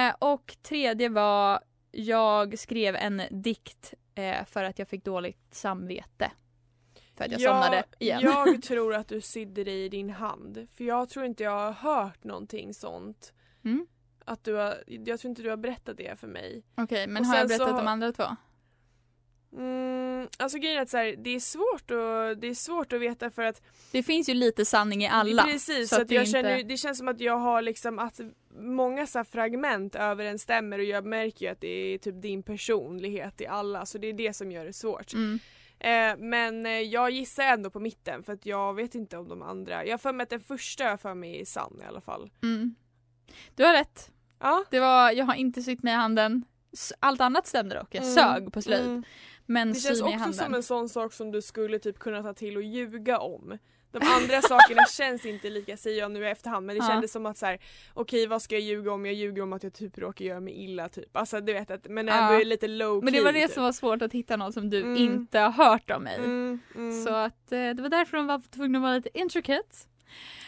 Eh, 0.09 0.15
och 0.19 0.55
tredje 0.63 1.09
var, 1.09 1.59
jag 1.91 2.59
skrev 2.59 2.95
en 2.95 3.21
dikt 3.29 3.93
eh, 4.15 4.45
för 4.45 4.63
att 4.63 4.79
jag 4.79 4.87
fick 4.87 5.03
dåligt 5.05 5.47
samvete. 5.51 6.31
För 7.17 7.25
att 7.25 7.31
jag 7.31 7.41
somnade 7.41 7.83
igen. 7.99 8.19
Jag 8.23 8.61
tror 8.63 8.93
att 8.95 9.07
du 9.07 9.21
sydde 9.21 9.63
dig 9.63 9.85
i 9.85 9.89
din 9.89 10.09
hand. 10.09 10.67
För 10.77 10.83
jag 10.83 11.09
tror 11.09 11.25
inte 11.25 11.43
jag 11.43 11.51
har 11.51 11.71
hört 11.71 12.23
någonting 12.23 12.73
sånt. 12.73 13.33
Mm. 13.65 13.87
Att 14.25 14.43
du 14.43 14.53
har, 14.53 14.75
jag 14.87 15.19
tror 15.19 15.29
inte 15.29 15.41
du 15.41 15.49
har 15.49 15.57
berättat 15.57 15.97
det 15.97 16.19
för 16.19 16.27
mig. 16.27 16.63
Okej, 16.77 17.07
men 17.07 17.21
Och 17.23 17.27
har 17.27 17.37
jag 17.37 17.47
berättat 17.47 17.69
så- 17.69 17.77
de 17.77 17.87
andra 17.87 18.11
två? 18.11 18.23
Mm, 19.57 20.27
alltså 20.37 20.57
grejen 20.57 20.77
är 20.77 20.81
att 20.81 20.89
så 20.89 20.97
här, 20.97 21.15
det, 21.17 21.29
är 21.29 21.39
svårt 21.39 21.91
att, 21.91 22.41
det 22.41 22.47
är 22.47 22.53
svårt 22.55 22.93
att 22.93 23.01
veta 23.01 23.29
för 23.29 23.41
att 23.43 23.61
Det 23.91 24.03
finns 24.03 24.29
ju 24.29 24.33
lite 24.33 24.65
sanning 24.65 25.03
i 25.03 25.07
alla. 25.07 25.43
Precis, 25.43 25.89
så 25.89 25.95
så 25.95 26.01
att 26.01 26.11
jag 26.11 26.21
inte- 26.21 26.31
känner, 26.31 26.63
det 26.63 26.77
känns 26.77 26.97
som 26.97 27.07
att 27.07 27.19
jag 27.19 27.37
har 27.37 27.61
liksom 27.61 27.99
att 27.99 28.19
många 28.59 29.07
så 29.07 29.23
fragment 29.23 29.95
överensstämmer 29.95 30.79
och 30.79 30.85
jag 30.85 31.05
märker 31.05 31.45
ju 31.45 31.51
att 31.51 31.61
det 31.61 31.67
är 31.93 31.97
typ 31.97 32.21
din 32.21 32.43
personlighet 32.43 33.41
i 33.41 33.47
alla 33.47 33.85
så 33.85 33.97
det 33.97 34.07
är 34.07 34.13
det 34.13 34.33
som 34.33 34.51
gör 34.51 34.65
det 34.65 34.73
svårt. 34.73 35.13
Mm. 35.13 35.39
Eh, 35.79 36.17
men 36.25 36.65
eh, 36.65 36.71
jag 36.71 37.11
gissar 37.11 37.43
ändå 37.43 37.69
på 37.69 37.79
mitten 37.79 38.23
för 38.23 38.33
att 38.33 38.45
jag 38.45 38.73
vet 38.73 38.95
inte 38.95 39.17
om 39.17 39.27
de 39.29 39.41
andra. 39.41 39.85
Jag 39.85 39.93
har 39.93 39.97
för 39.97 40.13
mig 40.13 40.23
att 40.23 40.29
den 40.29 40.39
första 40.39 40.83
jag 40.83 41.01
för 41.01 41.13
mig 41.13 41.41
är 41.41 41.45
sann 41.45 41.79
i 41.83 41.85
alla 41.87 42.01
fall. 42.01 42.29
Mm. 42.43 42.75
Du 43.55 43.63
har 43.63 43.73
rätt. 43.73 44.11
Ja. 44.39 44.65
Det 44.71 44.79
var, 44.79 45.11
jag 45.11 45.25
har 45.25 45.35
inte 45.35 45.61
sytt 45.61 45.83
mig 45.83 45.93
i 45.93 45.95
handen. 45.95 46.45
Allt 46.99 47.21
annat 47.21 47.47
stämde 47.47 47.75
dock. 47.75 47.95
Jag 47.95 48.03
Mm, 48.03 48.15
sög 48.15 48.53
på 48.53 48.61
slöjd. 48.61 49.03
Men 49.45 49.73
Det 49.73 49.79
känns 49.79 50.01
också 50.01 50.33
som 50.33 50.53
en 50.53 50.63
sån 50.63 50.89
sak 50.89 51.13
som 51.13 51.31
du 51.31 51.41
skulle 51.41 51.79
typ 51.79 51.99
kunna 51.99 52.23
ta 52.23 52.33
till 52.33 52.57
och 52.57 52.63
ljuga 52.63 53.19
om. 53.19 53.57
De 53.91 54.01
andra 54.07 54.41
sakerna 54.41 54.85
känns 54.91 55.25
inte 55.25 55.49
lika 55.49 55.77
säger 55.77 55.99
jag 55.99 56.11
nu 56.11 56.23
i 56.25 56.29
efterhand 56.29 56.65
men 56.65 56.75
det 56.75 56.83
Ja. 56.85 56.89
kändes 56.89 57.11
som 57.11 57.25
att 57.25 57.37
så 57.37 57.45
här: 57.45 57.59
okej 57.93 58.27
vad 58.27 58.41
ska 58.41 58.55
jag 58.55 58.61
ljuga 58.61 58.91
om? 58.91 59.05
Jag 59.05 59.15
ljuger 59.15 59.41
om 59.41 59.53
att 59.53 59.63
jag 59.63 59.73
typ 59.73 59.97
råkar 59.97 60.25
göra 60.25 60.39
mig 60.39 60.63
illa 60.63 60.89
typ. 60.89 61.17
Alltså 61.17 61.41
du 61.41 61.53
vet 61.53 61.71
att, 61.71 61.87
men 61.87 62.09
ändå 62.09 62.33
Ja. 62.33 62.41
är 62.41 62.45
lite 62.45 62.67
low 62.67 63.03
Men 63.03 63.13
det 63.13 63.21
var 63.21 63.31
det 63.31 63.41
typ. 63.47 63.51
som 63.53 63.63
var 63.63 63.71
svårt 63.71 64.01
att 64.01 64.13
hitta 64.13 64.37
något 64.37 64.53
som 64.53 64.69
du 64.69 64.81
Mm. 64.81 64.97
inte 64.97 65.39
har 65.39 65.51
hört 65.51 65.91
om 65.91 66.03
mig. 66.03 66.15
Mm, 66.15 66.59
mm. 66.75 67.03
Så 67.05 67.13
att 67.13 67.51
eh, 67.51 67.69
det 67.69 67.81
var 67.81 67.89
därför 67.89 68.17
de 68.17 68.27
var 68.27 68.41
tvungna 68.51 68.77
att 68.77 68.83
vara 68.83 68.93
lite 68.95 69.19
intricate. 69.19 69.77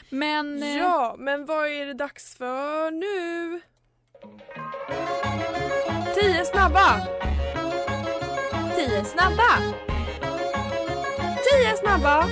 Men 0.09 0.63
eh, 0.63 0.77
Ja, 0.77 1.15
men 1.19 1.45
vad 1.45 1.67
är 1.67 1.85
det 1.85 1.93
dags 1.93 2.35
för 2.37 2.91
nu? 2.91 3.61
Tio 6.15 6.45
snabba! 6.45 7.07
Tio 8.87 9.03
snabba! 9.03 9.73
Tio 11.43 11.77
snabba! 11.77 12.25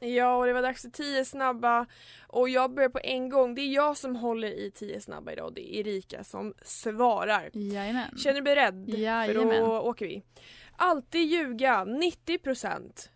Ja, 0.00 0.36
och 0.36 0.46
det 0.46 0.52
var 0.52 0.62
dags 0.62 0.82
för 0.82 0.88
tio 0.90 1.24
snabba 1.24 1.86
och 2.26 2.48
jag 2.48 2.74
börjar 2.74 2.88
på 2.88 3.00
en 3.02 3.28
gång. 3.28 3.54
Det 3.54 3.60
är 3.60 3.74
jag 3.74 3.96
som 3.96 4.16
håller 4.16 4.48
i 4.48 4.70
tio 4.70 5.00
snabba 5.00 5.32
idag. 5.32 5.52
Det 5.54 5.76
är 5.76 5.80
Erika 5.80 6.24
som 6.24 6.54
svarar. 6.62 7.50
Jajamän. 7.52 8.18
Känner 8.18 8.40
du 8.40 8.44
dig 8.44 8.54
beredd? 8.54 8.90
För 8.90 8.98
Jajamän. 8.98 9.64
då 9.64 9.80
åker 9.80 10.06
vi. 10.06 10.22
Alltid 10.76 11.26
ljuga 11.26 11.84
90% 11.84 13.08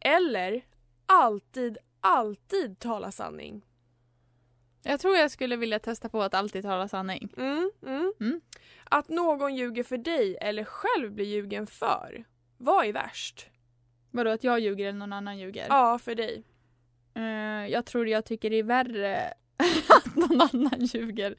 eller 0.00 0.64
alltid, 1.06 1.78
alltid 2.00 2.78
tala 2.78 3.12
sanning. 3.12 3.62
Jag 4.82 5.00
tror 5.00 5.16
jag 5.16 5.30
skulle 5.30 5.56
vilja 5.56 5.78
testa 5.78 6.08
på 6.08 6.22
att 6.22 6.34
alltid 6.34 6.62
tala 6.62 6.88
sanning. 6.88 7.28
Mm, 7.36 7.70
mm. 7.86 8.12
Mm. 8.20 8.40
Att 8.92 9.08
någon 9.08 9.54
ljuger 9.54 9.82
för 9.82 9.98
dig 9.98 10.36
eller 10.40 10.64
själv 10.64 11.12
blir 11.12 11.24
ljugen 11.24 11.66
för. 11.66 12.24
Vad 12.58 12.86
är 12.86 12.92
värst? 12.92 13.50
Vadå 14.10 14.30
att 14.30 14.44
jag 14.44 14.60
ljuger 14.60 14.88
eller 14.88 14.98
någon 14.98 15.12
annan 15.12 15.38
ljuger? 15.38 15.66
Ja, 15.68 15.98
för 15.98 16.14
dig. 16.14 16.44
Eh, 17.14 17.22
jag 17.72 17.86
tror 17.86 18.08
jag 18.08 18.24
tycker 18.24 18.50
det 18.50 18.56
är 18.56 18.62
värre 18.62 19.32
att 19.88 20.16
någon 20.16 20.40
annan 20.40 20.84
ljuger 20.84 21.34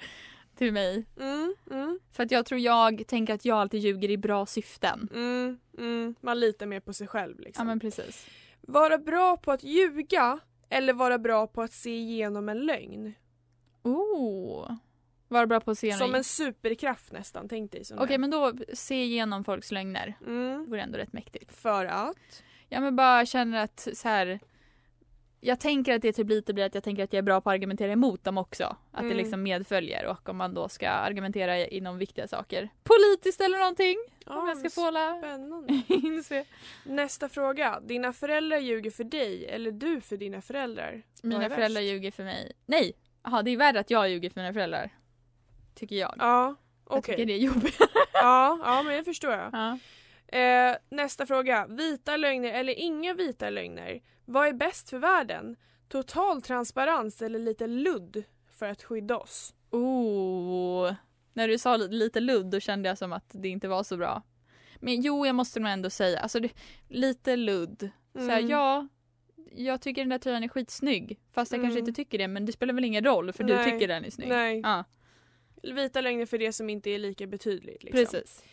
till 0.56 0.74
mig. 0.74 1.06
Mm, 1.20 1.56
mm, 1.72 2.00
För 2.12 2.24
att 2.24 2.32
jag 2.32 2.46
tror 2.46 2.60
jag 2.60 3.08
tänker 3.08 3.34
att 3.34 3.46
jag 3.46 3.58
alltid 3.58 3.80
ljuger 3.80 4.10
i 4.10 4.18
bra 4.18 4.46
syften. 4.46 5.10
mm, 5.14 5.60
mm. 5.78 6.16
Man 6.22 6.40
litar 6.40 6.66
mer 6.66 6.80
på 6.80 6.94
sig 6.94 7.08
själv 7.08 7.36
Ja 7.38 7.44
liksom. 7.46 7.68
men 7.68 7.80
precis. 7.80 8.28
Vara 8.62 8.98
bra 8.98 9.38
på 9.38 9.52
att 9.52 9.64
ljuga 9.64 10.40
eller 10.70 10.94
vara 10.94 11.18
bra 11.20 11.48
på 11.48 11.62
att 11.62 11.74
se 11.74 11.98
igenom 11.98 12.50
en 12.50 12.60
lögn. 12.66 13.14
Oh. 13.84 14.72
Var 15.32 15.46
bra 15.46 15.60
på 15.60 15.72
att 15.72 15.78
se 15.80 15.94
Som 15.94 16.16
en 16.16 16.24
superkraft 16.24 17.12
nästan, 17.12 17.50
tänk 17.50 17.72
dig. 17.72 17.84
Okej 17.94 18.08
det. 18.08 18.18
men 18.18 18.30
då 18.30 18.54
se 18.74 19.04
igenom 19.04 19.44
folks 19.44 19.72
lögner. 19.72 20.14
Mm. 20.28 20.64
Det 20.64 20.70
vore 20.70 20.82
ändå 20.82 20.98
rätt 20.98 21.14
mäktigt. 21.14 21.52
För 21.56 21.86
att? 21.86 22.44
Ja 22.70 22.80
men 22.80 22.96
bara 22.96 23.26
känner 23.26 23.64
att 23.64 23.88
så 23.94 24.08
här. 24.08 24.40
Jag 25.44 25.60
tänker 25.60 25.96
att 25.96 26.02
det 26.02 26.14
typ 26.14 26.30
lite 26.30 26.54
blir 26.54 26.66
att 26.66 26.76
jag 26.76 26.84
tänker 26.84 27.04
att 27.04 27.14
jag 27.14 27.18
är 27.18 27.24
bra 27.24 27.42
på 27.42 27.50
att 27.50 27.54
argumentera 27.54 27.92
emot 27.92 28.24
dem 28.24 28.38
också. 28.38 28.64
Att 28.64 29.02
det 29.02 29.06
Mm. 29.06 29.18
liksom 29.18 29.44
medföljer 29.44 30.06
och 30.06 30.30
om 30.30 30.38
man 30.38 30.54
då 30.54 30.70
ska 30.70 30.90
argumentera 30.90 31.68
inom 31.68 31.98
viktiga 31.98 32.28
saker. 32.28 32.70
Politiskt 32.84 33.42
eller 33.42 33.58
någonting. 33.60 33.98
om 34.26 34.48
jag 34.48 34.58
ska 34.58 34.70
få 34.70 34.92
Spännande. 35.20 35.82
inse. 35.88 36.46
Nästa 36.86 37.30
fråga. 37.30 37.80
Dina 37.80 38.14
föräldrar 38.14 38.58
ljuger 38.58 38.92
för 38.92 39.04
dig 39.04 39.46
eller 39.46 39.72
du 39.72 40.02
för 40.02 40.18
dina 40.18 40.42
föräldrar? 40.42 41.02
Mina 41.24 41.50
föräldrar 41.50 41.82
ljuger 41.82 42.12
för 42.12 42.24
mig. 42.24 42.52
Nej! 42.66 42.94
Jaha 43.24 43.42
det 43.44 43.52
är 43.52 43.58
värre 43.58 43.80
att 43.80 43.90
jag 43.92 44.10
ljuger 44.10 44.30
för 44.30 44.40
mina 44.42 44.54
föräldrar. 44.54 44.90
Tycker 45.76 45.96
jag. 45.96 46.16
Ja, 46.18 46.56
Jag 46.90 46.98
okej. 46.98 47.16
tycker 47.16 47.26
det 47.26 47.34
är 47.34 47.38
jobbigt. 47.38 47.78
Ja, 48.14 48.60
ja, 48.64 48.84
men 48.84 48.98
det 48.98 49.04
förstår 49.04 49.32
jag. 49.32 49.50
ja. 49.54 49.78
Eh, 50.38 50.76
nästa 50.90 51.26
fråga. 51.26 51.68
Vita 51.70 52.18
lögner 52.18 52.54
eller 52.54 52.74
inga 52.80 53.14
vita 53.14 53.50
lögner? 53.50 54.02
Vad 54.26 54.48
är 54.48 54.54
bäst 54.54 54.90
för 54.90 54.98
världen? 54.98 55.56
Total 55.90 56.42
transparens 56.42 57.22
eller 57.22 57.40
lite 57.40 57.68
ludd 57.68 58.24
för 58.58 58.66
att 58.70 58.84
skydda 58.84 59.18
oss? 59.18 59.54
Oh. 59.72 60.94
När 61.34 61.48
du 61.48 61.58
sa 61.58 61.78
li- 61.78 61.88
lite 61.88 62.20
ludd 62.20 62.46
då 62.46 62.60
kände 62.60 62.90
jag 62.90 62.98
som 62.98 63.14
att 63.14 63.26
det 63.34 63.50
inte 63.50 63.68
var 63.68 63.84
så 63.84 63.98
bra. 63.98 64.22
Men 64.80 65.02
jo, 65.02 65.26
jag 65.26 65.36
måste 65.36 65.60
nog 65.60 65.72
ändå 65.72 65.90
säga, 65.90 66.20
alltså 66.20 66.40
det, 66.40 66.50
lite 66.88 67.36
ludd. 67.36 67.90
Så 68.14 68.20
här, 68.20 68.40
Mm. 68.40 68.50
ja, 68.52 68.88
jag 69.56 69.82
tycker 69.82 70.02
den 70.02 70.10
där 70.10 70.18
tröjan 70.20 70.44
är 70.44 70.48
skitsnygg. 70.48 71.20
Fast 71.32 71.52
jag 71.52 71.62
kanske 71.62 71.80
Mm. 71.80 71.90
inte 71.90 71.96
tycker 72.04 72.18
det, 72.18 72.28
men 72.28 72.46
det 72.46 72.52
spelar 72.52 72.74
väl 72.74 72.86
ingen 72.86 73.04
roll 73.06 73.34
för 73.34 73.44
du 73.44 73.54
Nej. 73.56 73.72
tycker 73.72 73.88
den 73.88 74.06
är 74.06 74.10
snygg. 74.10 74.30
Nej. 74.30 74.60
Ja, 74.64 74.84
Vita 75.64 76.02
lögner 76.02 76.26
för 76.26 76.38
det 76.38 76.52
som 76.54 76.70
inte 76.70 76.90
är 76.90 77.00
lika 77.00 77.28
betydligt. 77.28 77.84
Liksom. 77.84 78.06
precis. 78.06 78.44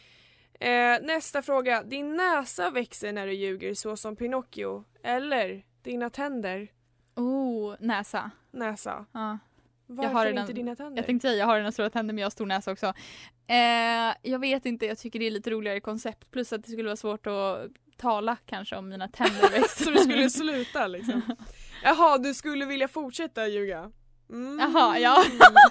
Eh, 0.61 0.99
nästa 1.03 1.43
fråga. 1.43 1.83
Din 1.83 2.17
näsa 2.17 2.71
växer 2.71 3.13
när 3.13 3.27
du 3.27 3.33
ljuger 3.33 3.75
så 3.75 3.97
som 3.97 4.17
Pinocchio. 4.17 4.85
Eller 5.03 5.63
dina 5.83 6.11
tänder. 6.11 6.69
Oh, 7.17 7.75
näsa. 7.81 8.31
Näsa. 8.51 9.07
Ja. 9.13 9.39
Varför 9.87 10.13
har 10.15 10.27
redan- 10.27 10.41
inte 10.41 10.53
dina 10.53 10.77
tänder? 10.77 10.97
Jag 10.97 11.07
tänkte 11.07 11.29
säga, 11.29 11.39
jag 11.39 11.47
har 11.47 11.61
den 11.61 11.73
stora 11.73 11.91
tänder 11.91 12.15
men 12.15 12.21
jag 12.23 12.27
har 12.27 12.31
stor 12.31 12.47
näsa 12.47 12.73
också. 12.73 12.87
Eh, 13.47 14.15
jag 14.31 14.39
vet 14.39 14.67
inte, 14.67 14.87
jag 14.87 14.99
tycker 14.99 15.19
det 15.19 15.27
är 15.27 15.31
lite 15.31 15.51
roligare 15.51 15.81
koncept. 15.81 16.31
Plus 16.31 16.53
att 16.53 16.65
det 16.65 16.71
skulle 16.71 16.89
vara 16.89 16.97
svårt 16.97 17.27
att 17.27 17.61
tala 17.97 18.37
kanske 18.47 18.77
om 18.77 18.89
mina 18.89 19.09
tänder 19.09 19.51
växer. 19.53 19.85
så 19.85 19.91
du 19.91 19.99
skulle 19.99 20.31
sluta 20.31 20.87
liksom? 20.87 21.23
Jaha, 21.85 22.19
du 22.19 22.35
skulle 22.35 22.67
vilja 22.67 22.89
fortsätta 22.89 23.49
ljuga? 23.49 23.93
Mm. 24.31 24.59
Jaha, 24.59 24.99
ja. 24.99 25.25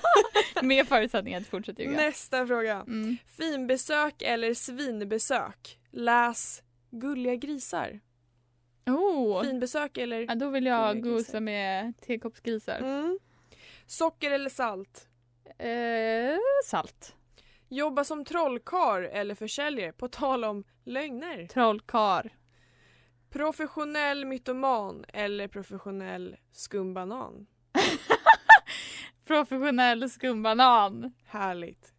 Med 0.62 0.88
förutsättning 0.88 1.36
att 1.36 1.48
fortsätta 1.48 1.82
ljuga. 1.82 1.98
Nästa 1.98 2.48
fråga. 2.48 2.76
Mm. 2.88 3.18
Finbesök 3.38 4.22
eller 4.22 4.54
svinbesök? 4.54 5.80
Läs 5.92 6.64
Gulliga 6.92 7.36
grisar. 7.36 8.00
Oh. 8.86 9.44
Finbesök 9.44 9.98
eller? 9.98 10.20
Ja, 10.20 10.36
då 10.36 10.50
vill 10.50 10.66
jag 10.66 11.04
gosa 11.04 11.40
med 11.40 11.94
tekoppsgrisar. 12.02 12.80
Mm. 12.80 13.20
Socker 13.88 14.32
eller 14.32 14.50
salt? 14.50 15.08
Eh, 15.58 16.38
salt. 16.66 17.16
Jobba 17.70 18.04
som 18.04 18.26
trollkar 18.26 19.02
eller 19.02 19.36
försäljare? 19.36 19.92
På 19.92 20.08
tal 20.08 20.44
om 20.44 20.64
lögner. 20.84 21.48
Trollkar. 21.48 22.34
Professionell 23.30 24.26
mytoman 24.26 25.06
eller 25.14 25.48
professionell 25.48 26.38
skumbanan? 26.52 27.48
Professionell 29.38 30.10
skumbanan. 30.10 31.14
Härligt. 31.26 31.94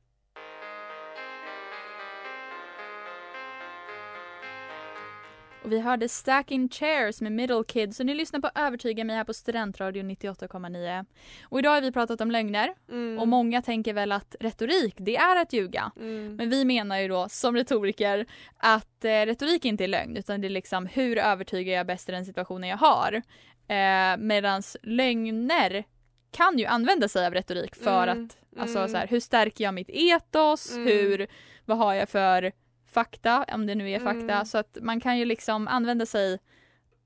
Och 5.64 5.72
vi 5.72 5.80
hörde 5.80 6.08
Stacking 6.08 6.68
Chairs 6.68 7.20
med 7.20 7.32
Middle 7.32 7.64
Kids 7.68 8.00
och 8.00 8.06
ni 8.06 8.14
lyssnar 8.14 8.40
på 8.40 8.50
Övertyga 8.54 9.04
mig 9.04 9.16
här 9.16 9.24
på 9.24 9.34
Studentradion 9.34 10.10
98,9. 10.10 11.06
Och 11.42 11.58
idag 11.58 11.70
har 11.70 11.80
vi 11.80 11.92
pratat 11.92 12.20
om 12.20 12.30
lögner 12.30 12.74
Mm. 12.90 13.18
och 13.18 13.28
många 13.28 13.62
tänker 13.62 13.92
väl 13.94 14.12
att 14.12 14.36
retorik 14.40 14.94
det 14.98 15.16
är 15.16 15.42
att 15.42 15.52
ljuga. 15.52 15.92
Mm. 15.96 16.36
Men 16.36 16.50
vi 16.50 16.64
menar 16.64 16.98
ju 16.98 17.08
då 17.08 17.28
som 17.28 17.56
retoriker 17.56 18.26
att 18.56 19.04
eh, 19.04 19.10
retorik 19.10 19.64
inte 19.64 19.84
är 19.84 19.88
lögn 19.88 20.16
utan 20.16 20.40
det 20.40 20.48
är 20.48 20.50
liksom 20.50 20.86
hur 20.86 21.18
övertygar 21.18 21.74
jag 21.74 21.86
bäst 21.86 22.08
i 22.08 22.12
den 22.12 22.24
situationen 22.24 22.68
jag 22.68 22.76
har. 22.76 23.22
Eh, 23.68 24.16
medans 24.18 24.76
lögner 24.82 25.84
kan 26.30 26.58
ju 26.58 26.64
använda 26.64 27.08
sig 27.08 27.26
av 27.26 27.34
retorik 27.34 27.74
för 27.74 28.08
Mm, 28.08 28.24
att 28.24 28.60
alltså 28.60 28.78
mm. 28.78 28.88
så 28.90 28.96
här, 28.96 29.06
hur 29.06 29.20
stärker 29.20 29.64
jag 29.64 29.74
mitt 29.74 29.90
etos, 29.90 30.72
Mm. 30.72 30.86
hur, 30.86 31.26
vad 31.64 31.78
har 31.78 31.94
jag 31.94 32.08
för 32.08 32.52
fakta, 32.86 33.44
om 33.54 33.66
det 33.66 33.74
nu 33.74 33.90
är 33.90 33.98
fakta, 33.98 34.18
Mm. 34.34 34.44
så 34.46 34.58
att 34.58 34.78
man 34.80 35.00
kan 35.00 35.18
ju 35.18 35.24
liksom 35.24 35.68
använda 35.68 36.06
sig 36.06 36.38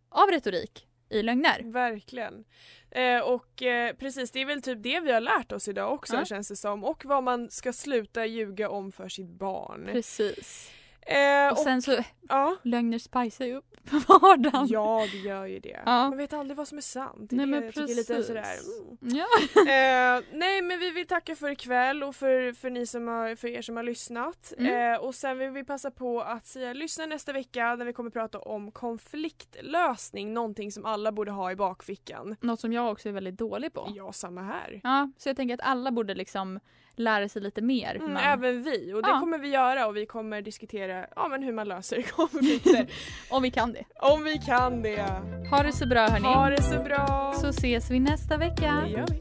av 0.09 0.29
retorik 0.31 0.87
i 1.11 1.23
lögner. 1.23 1.61
Verkligen. 1.65 2.45
Eh, 2.91 3.21
och 3.21 3.63
eh, 3.63 3.95
precis, 3.97 4.31
det 4.31 4.41
är 4.41 4.47
väl 4.47 4.63
typ 4.63 4.83
det 4.83 5.01
vi 5.01 5.13
har 5.13 5.21
lärt 5.21 5.53
oss 5.53 5.69
idag 5.69 5.93
också 5.93 6.15
Ja. 6.17 6.25
känns 6.25 6.49
det 6.49 6.57
som. 6.57 6.85
Och 6.85 7.05
vad 7.05 7.23
man 7.23 7.51
ska 7.51 7.73
sluta 7.73 8.27
ljuga 8.27 8.71
om 8.71 8.93
för 8.93 9.09
sitt 9.09 9.29
barn. 9.31 9.89
Precis. 9.93 10.71
Eh, 11.07 11.53
Och 11.53 11.59
sen 11.59 11.83
så, 11.83 11.99
ja. 12.29 12.57
lögner 12.63 12.99
spicar 12.99 13.45
ju 13.45 13.55
upp 13.57 13.65
vardagen. 14.09 14.67
ja, 14.69 15.07
det 15.13 15.19
gör 15.19 15.47
ju 15.47 15.59
det. 15.59 15.81
Ja. 15.87 16.09
Man 16.09 16.17
vet 16.17 16.33
aldrig 16.33 16.57
vad 16.57 16.69
som 16.69 16.79
är 16.79 16.83
sant. 16.83 17.31
Nej, 17.31 17.47
det 17.47 17.47
men 17.47 17.63
jag 17.65 17.75
tycker 17.75 17.93
är 17.93 17.95
lite 17.97 18.15
precis. 18.15 18.27
sådär. 18.27 18.55
Mm. 19.03 19.17
Ja. 19.17 19.27
Eh, 19.61 20.23
nej 20.33 20.63
men 20.63 20.79
vi 20.79 20.91
vill 20.91 21.07
tacka 21.07 21.37
för 21.37 21.49
ikväll 21.51 22.03
och 22.03 22.17
för, 22.17 22.53
för, 22.53 22.71
ni 22.71 22.87
som 22.87 23.09
har, 23.09 23.37
för 23.37 23.49
er 23.49 23.63
som 23.63 23.77
har 23.77 23.83
lyssnat. 23.83 24.53
Mm. 24.59 24.93
Eh, 24.95 24.99
och 25.01 25.15
sen 25.15 25.39
vill 25.39 25.51
vi 25.51 25.65
passa 25.65 25.91
på 25.91 26.21
att 26.21 26.47
säga 26.47 26.73
lyssna 26.73 27.07
nästa 27.07 27.33
vecka 27.33 27.75
när 27.77 27.85
vi 27.85 27.93
kommer 27.93 28.11
prata 28.11 28.39
om 28.39 28.71
konfliktlösning. 28.73 30.33
Någonting 30.35 30.73
som 30.73 30.85
alla 30.85 31.13
borde 31.13 31.31
ha 31.31 31.53
i 31.53 31.57
bakfickan. 31.57 32.37
Något 32.41 32.61
som 32.61 32.73
jag 32.73 32.93
också 32.93 33.09
är 33.09 33.13
väldigt 33.13 33.39
dålig 33.39 33.73
på. 33.73 33.89
Ja, 33.95 34.13
samma 34.13 34.43
här. 34.43 34.81
Ja, 34.83 35.11
så 35.19 35.29
jag 35.29 35.37
tänker 35.37 35.55
att 35.55 35.61
alla 35.61 35.91
borde 35.91 36.15
liksom 36.15 36.61
lära 37.03 37.29
sig 37.29 37.43
lite 37.43 37.61
mer. 37.63 37.95
Mm, 37.97 38.13
man, 38.13 38.23
Även 38.23 38.63
vi 38.63 38.93
och 38.95 39.03
det 39.03 39.09
Ja. 39.09 39.21
kommer 39.21 39.39
vi 39.39 39.49
göra 39.49 39.87
och 39.87 39.97
vi 39.97 40.07
kommer 40.07 40.43
diskutera 40.43 41.07
ja, 41.17 41.29
men 41.29 41.43
hur 41.43 41.53
man 41.53 41.69
löser 41.69 42.03
konflikter. 42.17 42.87
Om 43.31 43.43
vi 43.43 43.51
kan 43.51 43.73
det. 43.73 43.85
om 43.97 44.25
vi 44.25 44.39
kan 44.39 44.83
det. 44.83 45.07
Ha 45.51 45.63
det 45.63 45.73
så 45.73 45.87
bra 45.87 46.09
hörni. 46.09 46.25
Ha 46.27 46.51
det 46.51 46.63
så 46.63 46.83
bra. 46.83 47.33
Så 47.37 47.49
ses 47.49 47.91
vi 47.91 48.01
nästa 48.01 48.37
vecka. 48.37 48.83
det 48.85 48.91
gör 48.91 49.07
vi. 49.11 49.21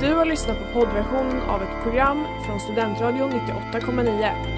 Du 0.00 0.14
har 0.14 0.24
lyssnat 0.24 0.56
på 0.58 0.80
poddversion 0.80 1.40
av 1.40 1.62
ett 1.62 1.82
program 1.82 2.24
från 2.46 2.60
Studentradion 2.60 3.30
98,9. 3.30 4.57